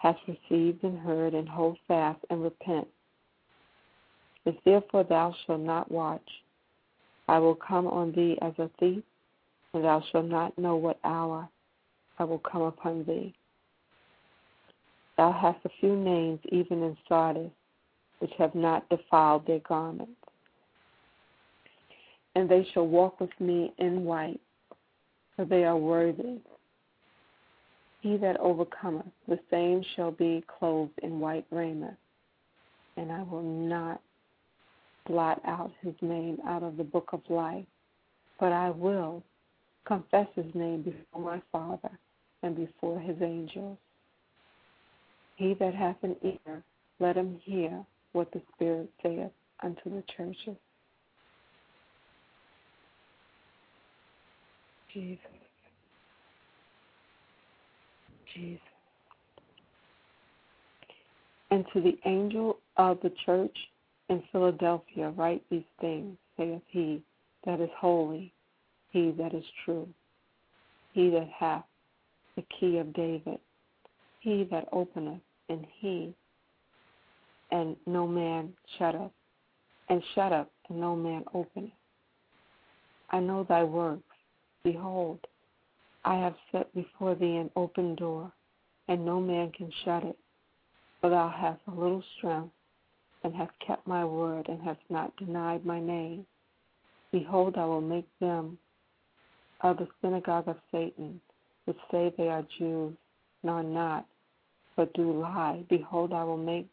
hast 0.00 0.18
received 0.26 0.82
and 0.82 0.98
heard, 0.98 1.34
and 1.34 1.46
hold 1.46 1.76
fast 1.86 2.18
and 2.30 2.42
repent. 2.42 2.88
If 4.46 4.54
therefore 4.64 5.04
thou 5.04 5.34
shalt 5.44 5.60
not 5.60 5.90
watch, 5.90 6.26
I 7.28 7.38
will 7.38 7.54
come 7.54 7.86
on 7.86 8.10
thee 8.12 8.38
as 8.40 8.54
a 8.58 8.70
thief, 8.80 9.04
and 9.74 9.84
thou 9.84 10.02
shalt 10.10 10.24
not 10.24 10.56
know 10.58 10.76
what 10.76 10.98
hour 11.04 11.46
I 12.18 12.24
will 12.24 12.38
come 12.38 12.62
upon 12.62 13.04
thee. 13.04 13.34
Thou 15.18 15.32
hast 15.32 15.58
a 15.66 15.70
few 15.80 15.94
names 15.94 16.40
even 16.50 16.82
in 16.82 16.96
Sardis, 17.06 17.50
which 18.20 18.32
have 18.38 18.54
not 18.54 18.88
defiled 18.88 19.46
their 19.46 19.60
garments. 19.60 20.12
And 22.34 22.48
they 22.48 22.66
shall 22.72 22.86
walk 22.86 23.20
with 23.20 23.38
me 23.38 23.74
in 23.76 24.04
white, 24.04 24.40
for 25.36 25.44
they 25.44 25.64
are 25.64 25.76
worthy. 25.76 26.38
He 28.00 28.16
that 28.16 28.40
overcometh, 28.40 29.06
the 29.28 29.38
same 29.50 29.84
shall 29.94 30.10
be 30.10 30.42
clothed 30.58 30.98
in 31.02 31.20
white 31.20 31.44
raiment, 31.50 31.96
and 32.96 33.12
I 33.12 33.22
will 33.22 33.42
not 33.42 34.00
blot 35.06 35.40
out 35.44 35.70
his 35.82 35.94
name 36.00 36.38
out 36.46 36.62
of 36.62 36.76
the 36.76 36.84
book 36.84 37.10
of 37.12 37.20
life, 37.28 37.66
but 38.38 38.52
I 38.52 38.70
will 38.70 39.22
confess 39.84 40.26
his 40.34 40.54
name 40.54 40.82
before 40.82 41.20
my 41.20 41.42
Father 41.52 41.90
and 42.42 42.56
before 42.56 42.98
his 42.98 43.16
angels. 43.20 43.76
He 45.36 45.54
that 45.54 45.74
hath 45.74 45.96
an 46.02 46.16
ear, 46.22 46.62
let 47.00 47.16
him 47.16 47.38
hear 47.44 47.84
what 48.12 48.30
the 48.32 48.40
Spirit 48.54 48.90
saith 49.02 49.30
unto 49.62 49.90
the 49.90 50.04
churches. 50.16 50.56
Jesus. 54.92 55.39
Jesus. 58.34 58.60
And 61.50 61.64
to 61.72 61.80
the 61.80 61.98
angel 62.04 62.58
of 62.76 62.98
the 63.02 63.12
church 63.26 63.56
in 64.08 64.22
Philadelphia 64.32 65.10
write 65.10 65.42
these 65.50 65.64
things, 65.80 66.16
saith 66.36 66.62
he 66.68 67.02
that 67.44 67.60
is 67.60 67.70
holy, 67.76 68.32
he 68.90 69.12
that 69.12 69.34
is 69.34 69.44
true, 69.64 69.88
he 70.92 71.10
that 71.10 71.28
hath 71.28 71.64
the 72.36 72.44
key 72.58 72.78
of 72.78 72.92
David, 72.92 73.38
he 74.20 74.46
that 74.50 74.68
openeth, 74.72 75.20
and 75.48 75.66
he, 75.78 76.14
and 77.50 77.76
no 77.86 78.06
man 78.06 78.52
shutteth, 78.78 79.10
and 79.88 80.02
shutteth, 80.14 80.46
and 80.68 80.80
no 80.80 80.94
man 80.94 81.24
openeth. 81.34 81.72
I 83.10 83.18
know 83.20 83.44
thy 83.48 83.64
works. 83.64 84.02
Behold, 84.62 85.18
I 86.04 86.16
have 86.16 86.34
set 86.50 86.74
before 86.74 87.14
thee 87.14 87.36
an 87.36 87.50
open 87.56 87.94
door, 87.94 88.32
and 88.88 89.04
no 89.04 89.20
man 89.20 89.52
can 89.52 89.70
shut 89.84 90.04
it. 90.04 90.18
For 91.00 91.10
thou 91.10 91.28
hast 91.28 91.60
a 91.66 91.78
little 91.78 92.02
strength, 92.16 92.54
and 93.22 93.34
hast 93.34 93.52
kept 93.66 93.86
my 93.86 94.04
word, 94.04 94.48
and 94.48 94.60
hast 94.62 94.80
not 94.88 95.16
denied 95.16 95.64
my 95.64 95.80
name. 95.80 96.26
Behold, 97.12 97.56
I 97.56 97.64
will 97.64 97.80
make 97.80 98.08
them 98.18 98.58
of 99.62 99.76
the 99.76 99.88
synagogue 100.00 100.48
of 100.48 100.56
Satan, 100.72 101.20
which 101.66 101.76
say 101.90 102.12
they 102.16 102.28
are 102.28 102.46
Jews, 102.58 102.94
nor 103.42 103.62
not, 103.62 104.06
but 104.76 104.92
do 104.94 105.12
lie. 105.12 105.64
Behold, 105.68 106.12
I 106.12 106.24
will 106.24 106.38
make 106.38 106.66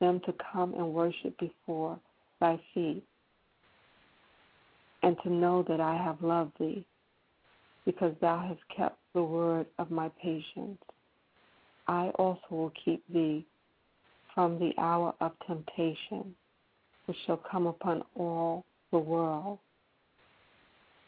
them 0.00 0.20
to 0.26 0.34
come 0.52 0.74
and 0.74 0.94
worship 0.94 1.36
before 1.38 1.98
thy 2.40 2.60
feet, 2.72 3.02
and 5.02 5.16
to 5.24 5.30
know 5.30 5.64
that 5.68 5.80
I 5.80 5.96
have 5.96 6.22
loved 6.22 6.52
thee, 6.60 6.84
because 7.88 8.12
thou 8.20 8.38
hast 8.46 8.60
kept 8.76 8.98
the 9.14 9.22
word 9.22 9.64
of 9.78 9.90
my 9.90 10.10
patience. 10.22 10.76
I 11.86 12.10
also 12.16 12.42
will 12.50 12.72
keep 12.84 13.02
thee 13.10 13.46
from 14.34 14.58
the 14.58 14.74
hour 14.76 15.14
of 15.22 15.32
temptation, 15.46 16.34
which 17.06 17.16
shall 17.24 17.38
come 17.50 17.66
upon 17.66 18.02
all 18.14 18.66
the 18.92 18.98
world 18.98 19.58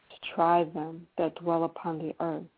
to 0.09 0.35
try 0.35 0.65
them 0.65 1.07
that 1.19 1.35
dwell 1.35 1.65
upon 1.65 1.99
the 1.99 2.15
earth. 2.19 2.49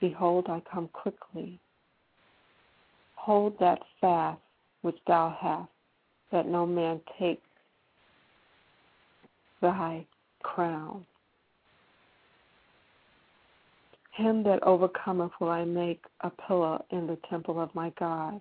Behold, 0.00 0.46
I 0.48 0.62
come 0.72 0.88
quickly. 0.94 1.60
Hold 3.16 3.58
that 3.60 3.80
fast 4.00 4.40
which 4.80 4.96
thou 5.06 5.36
hast 5.38 5.68
that 6.32 6.48
no 6.48 6.64
man 6.64 7.02
take 7.18 7.42
thy 9.60 10.06
crown. 10.42 11.04
Him 14.12 14.42
that 14.42 14.62
overcometh 14.62 15.32
will 15.40 15.50
I 15.50 15.64
make 15.64 16.04
a 16.22 16.30
pillar 16.30 16.80
in 16.90 17.06
the 17.06 17.18
temple 17.28 17.60
of 17.60 17.74
my 17.74 17.92
God, 17.98 18.40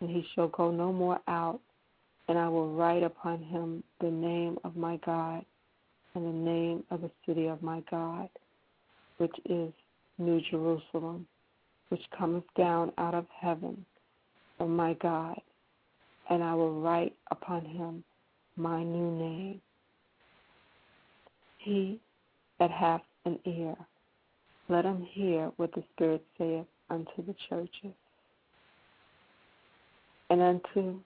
and 0.00 0.08
he 0.10 0.24
shall 0.34 0.48
go 0.48 0.70
no 0.70 0.92
more 0.92 1.20
out, 1.28 1.60
and 2.28 2.38
I 2.38 2.48
will 2.48 2.72
write 2.72 3.02
upon 3.02 3.42
him 3.42 3.82
the 4.00 4.10
name 4.10 4.58
of 4.64 4.76
my 4.76 4.98
God 5.04 5.44
and 6.14 6.24
the 6.24 6.50
name 6.50 6.84
of 6.90 7.00
the 7.00 7.10
city 7.26 7.46
of 7.46 7.62
my 7.62 7.82
God, 7.90 8.28
which 9.18 9.34
is 9.46 9.72
New 10.18 10.40
Jerusalem, 10.50 11.26
which 11.88 12.02
cometh 12.16 12.44
down 12.56 12.92
out 12.98 13.14
of 13.14 13.26
heaven 13.38 13.84
from 14.56 14.76
my 14.76 14.94
God, 14.94 15.40
and 16.30 16.42
I 16.42 16.54
will 16.54 16.80
write 16.80 17.14
upon 17.30 17.64
him 17.64 18.04
my 18.56 18.82
new 18.82 19.10
name. 19.10 19.60
He 21.58 22.00
that 22.58 22.70
hath 22.70 23.02
an 23.24 23.38
ear, 23.46 23.76
let 24.68 24.84
him 24.84 25.06
hear 25.10 25.50
what 25.56 25.72
the 25.74 25.82
Spirit 25.94 26.24
saith 26.38 26.66
unto 26.90 27.24
the 27.26 27.34
churches. 27.48 27.94
And 30.30 30.40
unto 30.40 31.00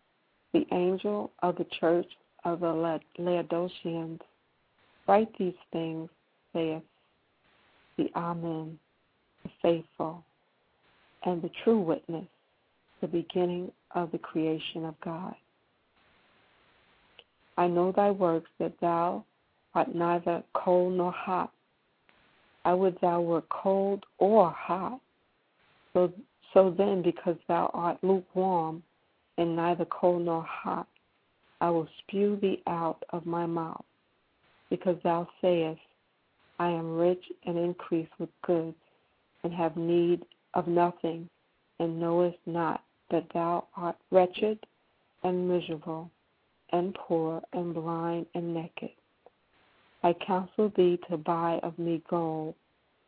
the 0.52 0.66
angel 0.72 1.32
of 1.42 1.56
the 1.56 1.66
church 1.80 2.06
of 2.44 2.60
the 2.60 3.00
Laodiceans, 3.18 4.20
write 5.08 5.36
these 5.38 5.54
things, 5.72 6.08
saith 6.52 6.82
the 7.96 8.08
Amen, 8.14 8.78
the 9.42 9.50
faithful, 9.62 10.22
and 11.24 11.42
the 11.42 11.50
true 11.64 11.80
witness, 11.80 12.26
the 13.00 13.08
beginning 13.08 13.72
of 13.94 14.12
the 14.12 14.18
creation 14.18 14.84
of 14.84 14.94
God. 15.04 15.34
I 17.56 17.66
know 17.66 17.90
thy 17.90 18.10
works 18.10 18.50
that 18.58 18.74
thou 18.80 19.24
art 19.74 19.94
neither 19.94 20.42
cold 20.54 20.94
nor 20.94 21.10
hot. 21.10 21.50
I 22.66 22.74
would 22.74 22.98
thou 23.00 23.20
wert 23.20 23.48
cold 23.48 24.04
or 24.18 24.50
hot. 24.50 25.00
So, 25.92 26.12
so 26.52 26.74
then, 26.76 27.00
because 27.00 27.36
thou 27.46 27.70
art 27.72 27.96
lukewarm 28.02 28.82
and 29.38 29.54
neither 29.54 29.84
cold 29.84 30.24
nor 30.24 30.42
hot, 30.42 30.88
I 31.60 31.70
will 31.70 31.86
spew 32.00 32.36
thee 32.42 32.64
out 32.66 33.04
of 33.10 33.24
my 33.24 33.46
mouth. 33.46 33.84
Because 34.68 34.96
thou 35.04 35.28
sayest, 35.40 35.80
I 36.58 36.70
am 36.70 36.96
rich 36.96 37.22
and 37.46 37.56
increase 37.56 38.08
with 38.18 38.30
goods, 38.44 38.74
and 39.44 39.52
have 39.52 39.76
need 39.76 40.26
of 40.54 40.66
nothing, 40.66 41.28
and 41.78 42.00
knowest 42.00 42.38
not 42.46 42.82
that 43.12 43.28
thou 43.32 43.68
art 43.76 43.96
wretched 44.10 44.58
and 45.22 45.48
miserable, 45.48 46.10
and 46.70 46.94
poor, 46.94 47.40
and 47.52 47.74
blind, 47.74 48.26
and 48.34 48.52
naked. 48.52 48.90
I 50.06 50.12
counsel 50.24 50.72
thee 50.76 51.00
to 51.10 51.16
buy 51.16 51.58
of 51.64 51.76
me 51.80 52.00
gold 52.08 52.54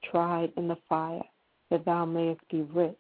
tried 0.03 0.53
in 0.57 0.67
the 0.67 0.79
fire, 0.89 1.23
that 1.71 1.85
thou 1.85 2.05
mayest 2.05 2.41
be 2.51 2.63
rich, 2.63 2.97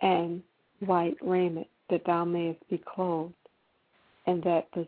and 0.00 0.42
white 0.80 1.16
raiment, 1.22 1.68
that 1.88 2.04
thou 2.04 2.24
mayest 2.24 2.68
be 2.68 2.78
clothed, 2.78 3.32
and 4.26 4.42
that 4.42 4.66
the 4.74 4.84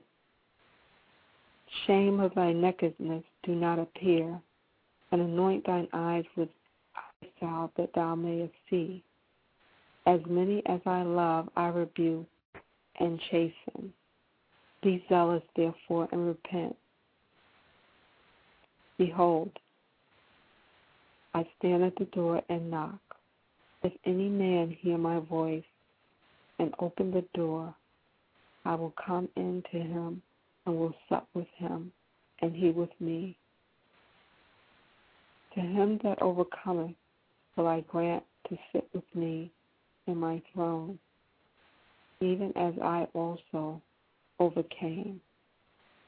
shame 1.86 2.18
of 2.18 2.34
thy 2.34 2.52
nakedness 2.52 3.22
do 3.44 3.54
not 3.54 3.78
appear, 3.78 4.40
and 5.12 5.20
anoint 5.20 5.64
thine 5.64 5.86
eyes 5.92 6.24
with 6.36 6.48
eye 6.96 7.28
salve, 7.38 7.70
that 7.76 7.94
thou 7.94 8.16
mayest 8.16 8.54
see. 8.68 9.00
As 10.06 10.18
many 10.26 10.60
as 10.66 10.80
I 10.86 11.02
love, 11.04 11.48
I 11.54 11.68
rebuke 11.68 12.26
and 12.98 13.20
chasten. 13.30 13.92
Be 14.84 15.02
zealous, 15.08 15.42
therefore, 15.56 16.08
and 16.12 16.26
repent. 16.26 16.76
Behold, 18.98 19.50
I 21.32 21.48
stand 21.58 21.82
at 21.82 21.96
the 21.96 22.04
door 22.04 22.42
and 22.50 22.70
knock. 22.70 23.00
If 23.82 23.94
any 24.04 24.28
man 24.28 24.76
hear 24.78 24.98
my 24.98 25.20
voice 25.20 25.64
and 26.58 26.74
open 26.80 27.12
the 27.12 27.24
door, 27.32 27.74
I 28.66 28.74
will 28.74 28.92
come 29.06 29.30
in 29.36 29.64
to 29.72 29.78
him 29.78 30.20
and 30.66 30.78
will 30.78 30.94
sup 31.08 31.28
with 31.32 31.48
him, 31.56 31.90
and 32.42 32.54
he 32.54 32.68
with 32.68 32.92
me. 33.00 33.38
To 35.54 35.60
him 35.60 35.98
that 36.02 36.20
overcometh 36.20 36.94
will 37.56 37.68
I 37.68 37.80
grant 37.80 38.24
to 38.50 38.58
sit 38.70 38.86
with 38.92 39.04
me 39.14 39.50
in 40.06 40.18
my 40.18 40.42
throne, 40.52 40.98
even 42.20 42.52
as 42.54 42.74
I 42.82 43.08
also 43.14 43.80
overcame 44.38 45.20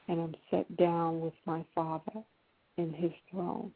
and 0.07 0.19
am 0.19 0.35
set 0.49 0.77
down 0.77 1.19
with 1.21 1.33
my 1.45 1.65
Father 1.75 2.23
in 2.77 2.93
his 2.93 3.11
throne. 3.31 3.71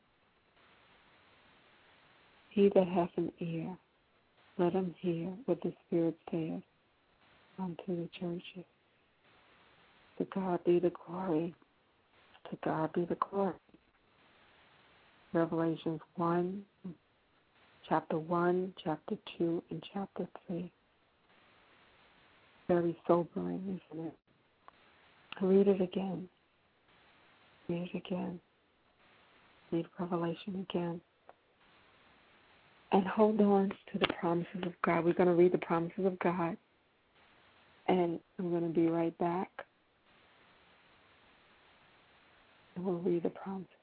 He 2.50 2.70
that 2.76 2.88
hath 2.88 3.10
an 3.18 3.32
ear, 3.40 3.76
let 4.58 4.74
him 4.74 4.94
hear 5.00 5.30
what 5.46 5.62
the 5.62 5.74
Spirit 5.88 6.16
saith 6.30 6.62
unto 7.58 7.88
the 7.88 8.10
churches. 8.20 8.66
To 10.18 10.28
God 10.34 10.60
be 10.66 10.80
the 10.80 10.92
glory. 11.06 11.56
To 12.50 12.58
God 12.64 12.92
be 12.94 13.06
the 13.06 13.18
glory. 13.30 13.54
Revelations 15.34 16.02
1, 16.16 16.62
chapter 17.88 18.18
1, 18.18 18.74
chapter 18.84 19.16
2, 19.38 19.64
and 19.72 19.84
chapter 19.94 20.28
3. 20.48 20.70
Very 22.68 22.98
sobering, 23.08 23.80
isn't 23.94 24.08
it? 24.08 24.14
Read 25.40 25.68
it 25.68 25.82
again. 25.82 26.28
Read 27.70 27.90
it 27.94 27.98
again. 27.98 28.40
Read 29.72 29.86
Revelation 30.00 30.66
again. 30.70 31.00
And 32.92 33.08
hold 33.08 33.40
on 33.40 33.70
to 33.70 34.00
the 34.00 34.08
promises 34.20 34.64
of 34.64 34.74
God. 34.84 35.06
We're 35.06 35.14
going 35.14 35.30
to 35.30 35.36
read 35.36 35.54
the 35.54 35.58
promises 35.60 36.06
of 36.06 36.20
God. 36.20 36.58
And 37.88 38.20
I'm 38.38 38.50
going 38.50 38.64
to 38.64 38.80
be 38.80 38.88
right 38.88 39.18
back. 39.18 39.50
And 42.76 42.86
we'll 42.86 42.96
read 42.96 43.24
the 43.24 43.30
promises 43.30 43.81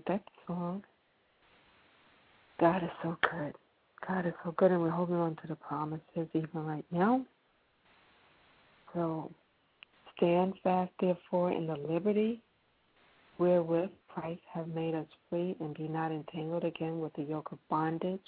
enjoyed 0.00 0.20
that 0.20 0.22
song. 0.46 0.82
God 2.58 2.82
is 2.82 2.90
so 3.02 3.16
good. 3.22 3.54
God 4.06 4.26
is 4.26 4.34
so 4.44 4.54
good, 4.56 4.70
and 4.70 4.80
we're 4.80 4.90
holding 4.90 5.16
on 5.16 5.36
to 5.36 5.48
the 5.48 5.56
promises 5.56 6.28
even 6.34 6.48
right 6.52 6.84
now. 6.90 7.24
So 8.94 9.30
stand 10.16 10.54
fast, 10.62 10.90
therefore, 11.00 11.52
in 11.52 11.66
the 11.66 11.76
liberty 11.76 12.40
wherewith 13.38 13.90
Christ 14.08 14.42
hath 14.52 14.66
made 14.68 14.94
us 14.94 15.06
free, 15.28 15.56
and 15.60 15.74
be 15.74 15.88
not 15.88 16.12
entangled 16.12 16.64
again 16.64 17.00
with 17.00 17.12
the 17.14 17.22
yoke 17.22 17.52
of 17.52 17.58
bondage. 17.68 18.20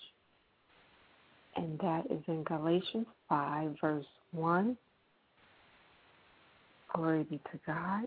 And 1.56 1.78
that 1.80 2.04
is 2.10 2.22
in 2.28 2.44
Galatians 2.44 3.06
5, 3.28 3.76
verse 3.80 4.06
1. 4.30 4.76
Glory 6.94 7.24
be 7.24 7.38
to 7.52 7.60
God. 7.66 8.06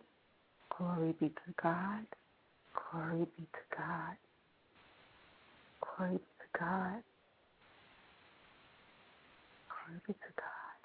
Glory 0.76 1.16
be 1.20 1.30
to 1.30 1.54
God. 1.62 2.06
Glory 2.92 3.26
be 3.38 3.44
to 3.44 3.78
God. 3.78 4.16
Glory 5.82 6.14
be 6.14 6.18
to 6.18 6.60
God. 6.60 7.02
Glory 9.70 10.02
be 10.08 10.14
to 10.14 10.20
God. 10.38 10.76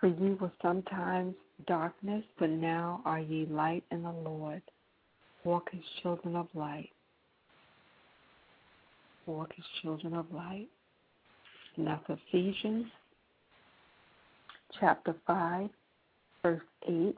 For 0.00 0.06
ye 0.06 0.34
were 0.34 0.52
sometimes 0.62 1.34
darkness, 1.66 2.24
but 2.38 2.50
now 2.50 3.00
are 3.04 3.20
ye 3.20 3.46
light 3.46 3.84
in 3.90 4.02
the 4.02 4.12
Lord. 4.12 4.62
Walk 5.44 5.68
as 5.72 5.80
children 6.02 6.36
of 6.36 6.46
light. 6.54 6.90
Walk 9.26 9.52
as 9.58 9.64
children 9.82 10.14
of 10.14 10.26
light. 10.32 10.68
And 11.76 11.86
that's 11.86 12.04
Ephesians 12.08 12.86
chapter 14.78 15.14
5, 15.26 15.70
verse 16.42 16.60
8 16.88 17.16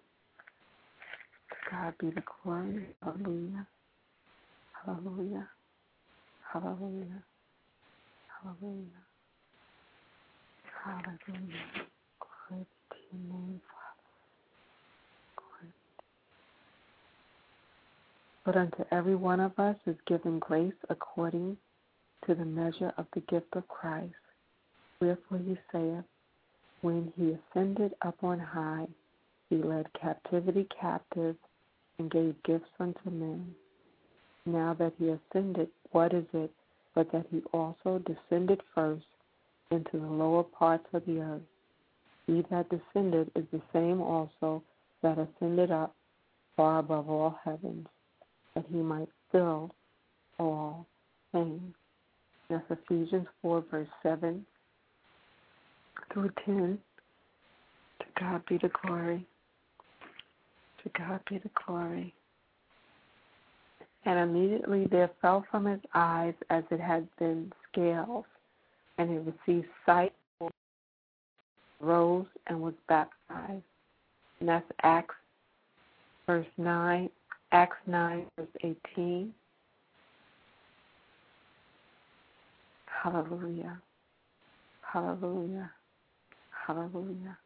God 1.70 1.94
be 1.98 2.10
the 2.10 2.22
glory. 2.42 2.86
Hallelujah. 3.02 3.66
Hallelujah. 4.84 5.48
Hallelujah. 6.52 7.22
Hallelujah. 8.42 9.02
Hallelujah. 10.84 11.86
Glory 12.18 12.66
to 12.90 12.96
your 13.12 13.22
name, 13.32 13.60
Father. 13.70 14.08
Glory. 15.36 15.72
But 18.44 18.56
unto 18.56 18.84
every 18.90 19.14
one 19.14 19.40
of 19.40 19.56
us 19.58 19.76
is 19.86 19.96
given 20.08 20.38
grace 20.40 20.72
according 20.88 21.56
to 22.26 22.34
the 22.34 22.44
measure 22.44 22.92
of 22.98 23.06
the 23.14 23.20
gift 23.20 23.54
of 23.54 23.68
Christ. 23.68 24.14
Wherefore 25.00 25.38
he 25.38 25.56
saith, 25.72 26.04
When 26.80 27.12
he 27.16 27.36
ascended 27.54 27.92
up 28.02 28.16
on 28.22 28.38
high, 28.40 28.88
he 29.48 29.56
led 29.56 29.86
captivity 30.00 30.66
captive 30.80 31.36
and 31.98 32.10
gave 32.10 32.34
gifts 32.44 32.70
unto 32.78 33.10
men. 33.10 33.54
Now 34.46 34.74
that 34.78 34.94
he 34.98 35.08
ascended, 35.08 35.68
what 35.92 36.12
is 36.12 36.24
it 36.32 36.50
but 36.94 37.10
that 37.12 37.26
he 37.30 37.42
also 37.52 38.02
descended 38.06 38.60
first 38.74 39.04
into 39.70 39.98
the 39.98 40.06
lower 40.06 40.42
parts 40.42 40.86
of 40.92 41.04
the 41.06 41.20
earth? 41.20 41.42
He 42.26 42.44
that 42.50 42.68
descended 42.68 43.30
is 43.34 43.44
the 43.52 43.62
same 43.72 44.00
also 44.00 44.62
that 45.02 45.18
ascended 45.18 45.70
up 45.70 45.94
far 46.56 46.78
above 46.78 47.08
all 47.08 47.38
heavens, 47.44 47.86
that 48.54 48.64
he 48.70 48.78
might 48.78 49.08
fill 49.32 49.70
all 50.38 50.86
things. 51.32 51.74
That's 52.48 52.64
Ephesians 52.70 53.26
4, 53.42 53.64
verse 53.70 53.88
7 54.02 54.44
through 56.12 56.30
10. 56.44 56.78
To 58.00 58.06
God 58.18 58.42
be 58.48 58.58
the 58.58 58.70
glory. 58.82 59.26
To 60.82 60.90
God 60.96 61.20
be 61.28 61.38
the 61.38 61.50
glory. 61.66 62.14
And 64.04 64.18
immediately 64.18 64.86
there 64.90 65.10
fell 65.20 65.44
from 65.50 65.66
his 65.66 65.80
eyes 65.94 66.34
as 66.48 66.64
it 66.70 66.80
had 66.80 67.06
been 67.18 67.52
scales, 67.70 68.24
and 68.96 69.10
he 69.10 69.18
received 69.18 69.68
sight, 69.84 70.14
rose, 71.80 72.26
and 72.46 72.60
was 72.60 72.74
baptized. 72.88 73.62
And 74.40 74.48
that's 74.48 74.64
Acts 74.82 75.14
verse 76.30 76.46
9, 76.58 77.10
Acts 77.50 77.76
9, 77.88 78.24
verse 78.38 78.74
18. 78.94 79.34
Hallelujah. 82.86 83.80
Hallelujah. 84.80 85.70
Hallelujah. 86.66 87.36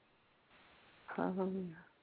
Hallelujah. 1.06 1.93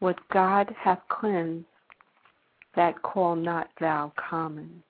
What 0.00 0.16
God 0.32 0.74
hath 0.78 1.00
cleansed, 1.08 1.64
that 2.74 3.00
call 3.02 3.34
not 3.34 3.68
thou 3.80 4.12
common. 4.16 4.82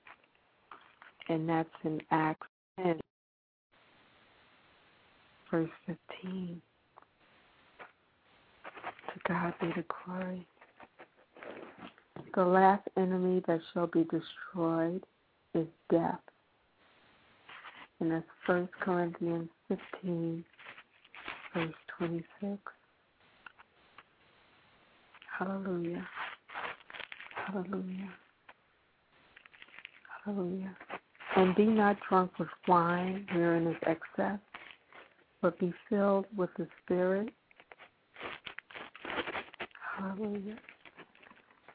And 1.28 1.48
that's 1.48 1.68
in 1.84 2.00
Acts 2.10 2.46
10, 2.82 3.00
verse 5.50 5.70
15. 5.86 6.60
To 9.06 9.20
God 9.28 9.54
be 9.60 9.68
the 9.68 9.84
glory. 10.04 10.46
The 12.34 12.44
last 12.44 12.86
enemy 12.96 13.42
that 13.46 13.60
shall 13.72 13.86
be 13.86 14.04
destroyed 14.04 15.04
is 15.54 15.66
death. 15.90 16.20
And 18.00 18.10
that's 18.10 18.26
1 18.46 18.68
Corinthians 18.80 19.48
15, 19.68 20.44
verse 21.54 21.74
26. 21.98 22.58
Hallelujah. 25.38 26.06
Hallelujah. 27.46 28.10
Hallelujah. 30.24 30.76
And 31.36 31.54
be 31.54 31.65
not 31.76 31.96
drunk 32.08 32.38
with 32.38 32.48
wine, 32.66 33.26
wherein 33.32 33.66
is 33.66 33.76
excess, 33.82 34.38
but 35.42 35.58
be 35.58 35.72
filled 35.88 36.26
with 36.36 36.50
the 36.58 36.66
Spirit. 36.84 37.28
Hallelujah. 39.98 40.56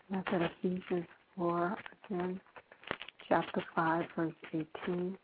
That's 0.09 0.27
at 0.33 0.51
Ephesians 0.63 1.07
4, 1.37 1.77
again, 2.09 2.41
chapter 3.29 3.63
5, 3.75 4.05
verse 4.15 4.33
18. 4.53 5.17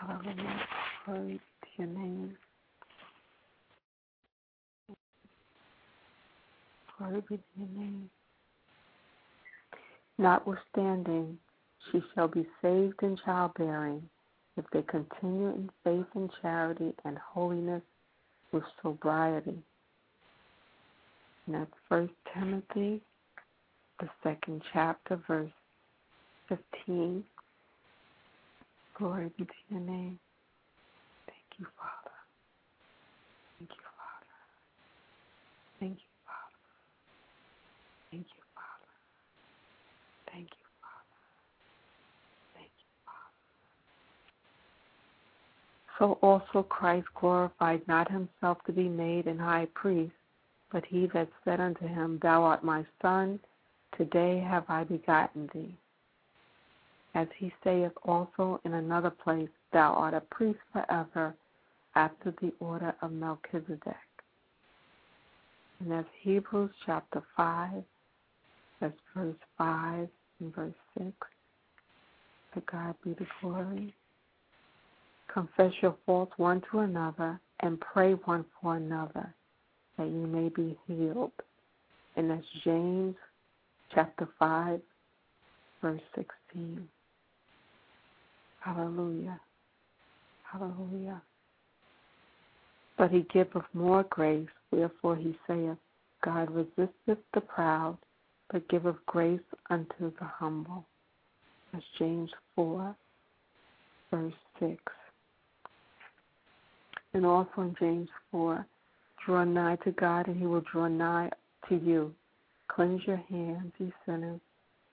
Hallelujah. 0.00 0.60
To 1.06 1.38
your 1.78 1.88
name. 1.88 2.36
Glory 6.98 7.22
be 7.28 7.36
to 7.36 7.42
your 7.58 7.68
name. 7.68 8.10
Notwithstanding, 10.18 11.38
she 11.90 12.02
shall 12.14 12.28
be 12.28 12.46
saved 12.62 13.02
in 13.02 13.16
childbearing 13.24 14.02
if 14.56 14.64
they 14.72 14.82
continue 14.82 15.48
in 15.48 15.70
faith 15.84 16.06
and 16.14 16.30
charity 16.42 16.92
and 17.04 17.18
holiness 17.18 17.82
with 18.52 18.64
sobriety. 18.82 19.58
And 21.46 21.54
that's 21.54 21.72
First 21.88 22.12
Timothy, 22.34 23.00
the 24.00 24.08
second 24.22 24.62
chapter, 24.72 25.16
verse 25.26 25.50
15. 26.48 27.24
Glory 28.98 29.30
be 29.38 29.44
to 29.44 29.52
your 29.70 29.80
name. 29.80 30.18
Thank 31.26 31.58
you, 31.58 31.66
Father. 31.76 32.16
Thank 33.58 33.70
you, 33.70 33.76
Father. 33.96 34.36
Thank 35.80 35.98
you, 35.98 36.12
Father. 36.26 36.60
Thank 38.10 38.26
you, 38.26 38.42
Father. 38.54 38.92
Thank 40.32 40.48
you, 40.50 40.66
Father. 40.80 41.20
Thank 42.54 42.72
you, 42.78 42.90
Father. 43.06 43.40
So 46.00 46.18
also 46.22 46.64
Christ 46.64 47.06
glorified 47.14 47.86
not 47.86 48.10
himself 48.10 48.58
to 48.66 48.72
be 48.72 48.88
made 48.88 49.26
an 49.26 49.38
high 49.38 49.68
priest, 49.74 50.12
but 50.72 50.84
he 50.84 51.06
that 51.14 51.28
said 51.44 51.60
unto 51.60 51.86
him, 51.86 52.18
Thou 52.20 52.42
art 52.42 52.64
my 52.64 52.84
son, 53.00 53.38
today 53.96 54.40
have 54.40 54.64
I 54.68 54.82
begotten 54.82 55.48
thee 55.54 55.76
as 57.14 57.26
he 57.36 57.52
saith 57.64 57.92
also 58.04 58.60
in 58.64 58.74
another 58.74 59.10
place, 59.10 59.48
Thou 59.72 59.92
art 59.92 60.14
a 60.14 60.20
priest 60.20 60.58
forever 60.72 61.34
after 61.94 62.32
the 62.40 62.52
order 62.60 62.94
of 63.02 63.12
Melchizedek. 63.12 63.94
And 65.80 65.90
that's 65.90 66.08
Hebrews 66.20 66.70
chapter 66.86 67.22
5, 67.36 67.82
that's 68.80 68.94
verse 69.16 69.36
5 69.58 70.08
and 70.40 70.54
verse 70.54 70.74
6. 70.98 71.12
To 72.54 72.62
God 72.70 72.94
be 73.02 73.14
the 73.14 73.26
glory. 73.40 73.94
Confess 75.32 75.72
your 75.80 75.96
faults 76.06 76.32
one 76.36 76.62
to 76.70 76.80
another 76.80 77.40
and 77.60 77.80
pray 77.80 78.12
one 78.24 78.44
for 78.60 78.76
another 78.76 79.32
that 79.96 80.08
you 80.08 80.26
may 80.26 80.48
be 80.48 80.76
healed. 80.86 81.32
And 82.16 82.30
that's 82.30 82.46
James 82.64 83.14
chapter 83.94 84.28
5, 84.38 84.80
verse 85.82 86.00
16. 86.16 86.88
Hallelujah. 88.60 89.40
Hallelujah. 90.50 91.22
But 92.98 93.10
he 93.10 93.26
giveth 93.32 93.62
more 93.72 94.04
grace, 94.10 94.48
wherefore 94.72 95.16
he 95.16 95.36
saith, 95.46 95.78
God 96.24 96.50
resisteth 96.50 97.24
the 97.34 97.40
proud, 97.40 97.96
but 98.50 98.68
giveth 98.68 98.96
grace 99.06 99.40
unto 99.70 100.12
the 100.18 100.24
humble. 100.24 100.84
That's 101.72 101.84
James 101.98 102.30
4, 102.56 102.94
verse 104.10 104.32
6. 104.58 104.76
And 107.12 107.26
also 107.26 107.50
in 107.58 107.74
James 107.78 108.08
4, 108.30 108.64
draw 109.24 109.44
nigh 109.44 109.76
to 109.84 109.92
God, 109.92 110.28
and 110.28 110.38
he 110.38 110.46
will 110.46 110.62
draw 110.72 110.86
nigh 110.86 111.30
to 111.68 111.76
you. 111.76 112.14
Cleanse 112.68 113.02
your 113.06 113.22
hands, 113.28 113.72
ye 113.78 113.92
sinners, 114.06 114.40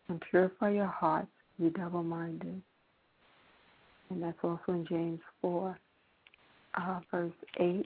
and 0.09 0.21
purify 0.31 0.71
your 0.71 0.87
hearts, 0.87 1.29
ye 1.59 1.69
double 1.69 2.03
minded 2.03 2.61
and 4.09 4.23
that's 4.23 4.37
also 4.43 4.61
in 4.69 4.85
James 4.87 5.19
4, 5.41 5.77
uh, 6.75 6.99
verse 7.11 7.31
8. 7.59 7.85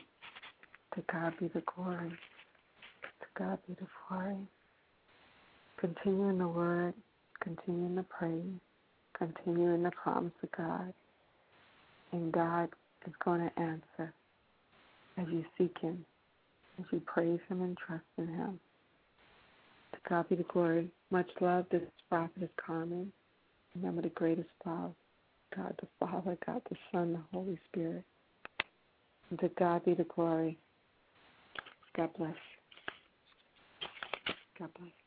To 0.96 1.04
God 1.12 1.34
be 1.40 1.48
the 1.48 1.64
glory. 1.74 2.10
To 2.10 3.28
God 3.38 3.60
be 3.68 3.74
the 3.80 3.88
glory. 4.08 4.38
Continue 5.80 6.30
in 6.30 6.38
the 6.38 6.48
word, 6.48 6.94
continue 7.42 7.86
in 7.86 7.96
the 7.96 8.04
praise, 8.04 8.60
continue 9.18 9.74
in 9.74 9.84
the 9.84 9.92
promise 9.92 10.34
of 10.44 10.52
God. 10.52 10.94
And 12.12 12.32
God 12.32 12.70
is 13.08 13.14
going 13.24 13.40
to 13.40 13.60
answer 13.60 14.14
as 15.18 15.28
you 15.30 15.44
seek 15.58 15.76
Him, 15.80 16.06
as 16.80 16.86
you 16.92 17.02
praise 17.06 17.40
Him 17.50 17.62
and 17.62 17.78
trust 17.78 18.04
in 18.18 18.28
Him. 18.28 18.60
To 19.94 20.00
God 20.10 20.30
be 20.30 20.36
the 20.36 20.44
glory. 20.44 20.90
Much 21.10 21.30
love. 21.40 21.66
This 21.72 21.82
Prophetess 22.10 22.50
Carmen. 22.64 23.12
Remember 23.76 24.02
the 24.02 24.10
greatest 24.10 24.50
love 24.66 24.94
God 25.56 25.74
the 25.80 25.88
Father, 26.00 26.38
God 26.46 26.62
the 26.70 26.76
Son, 26.92 27.14
the 27.14 27.38
Holy 27.38 27.60
Spirit. 27.72 28.04
And 29.30 29.40
to 29.40 29.50
God 29.60 29.86
be 29.86 29.94
the 29.94 30.06
glory. 30.06 30.58
God 31.96 32.10
bless. 32.18 32.36
God 34.60 34.70
bless. 34.78 35.01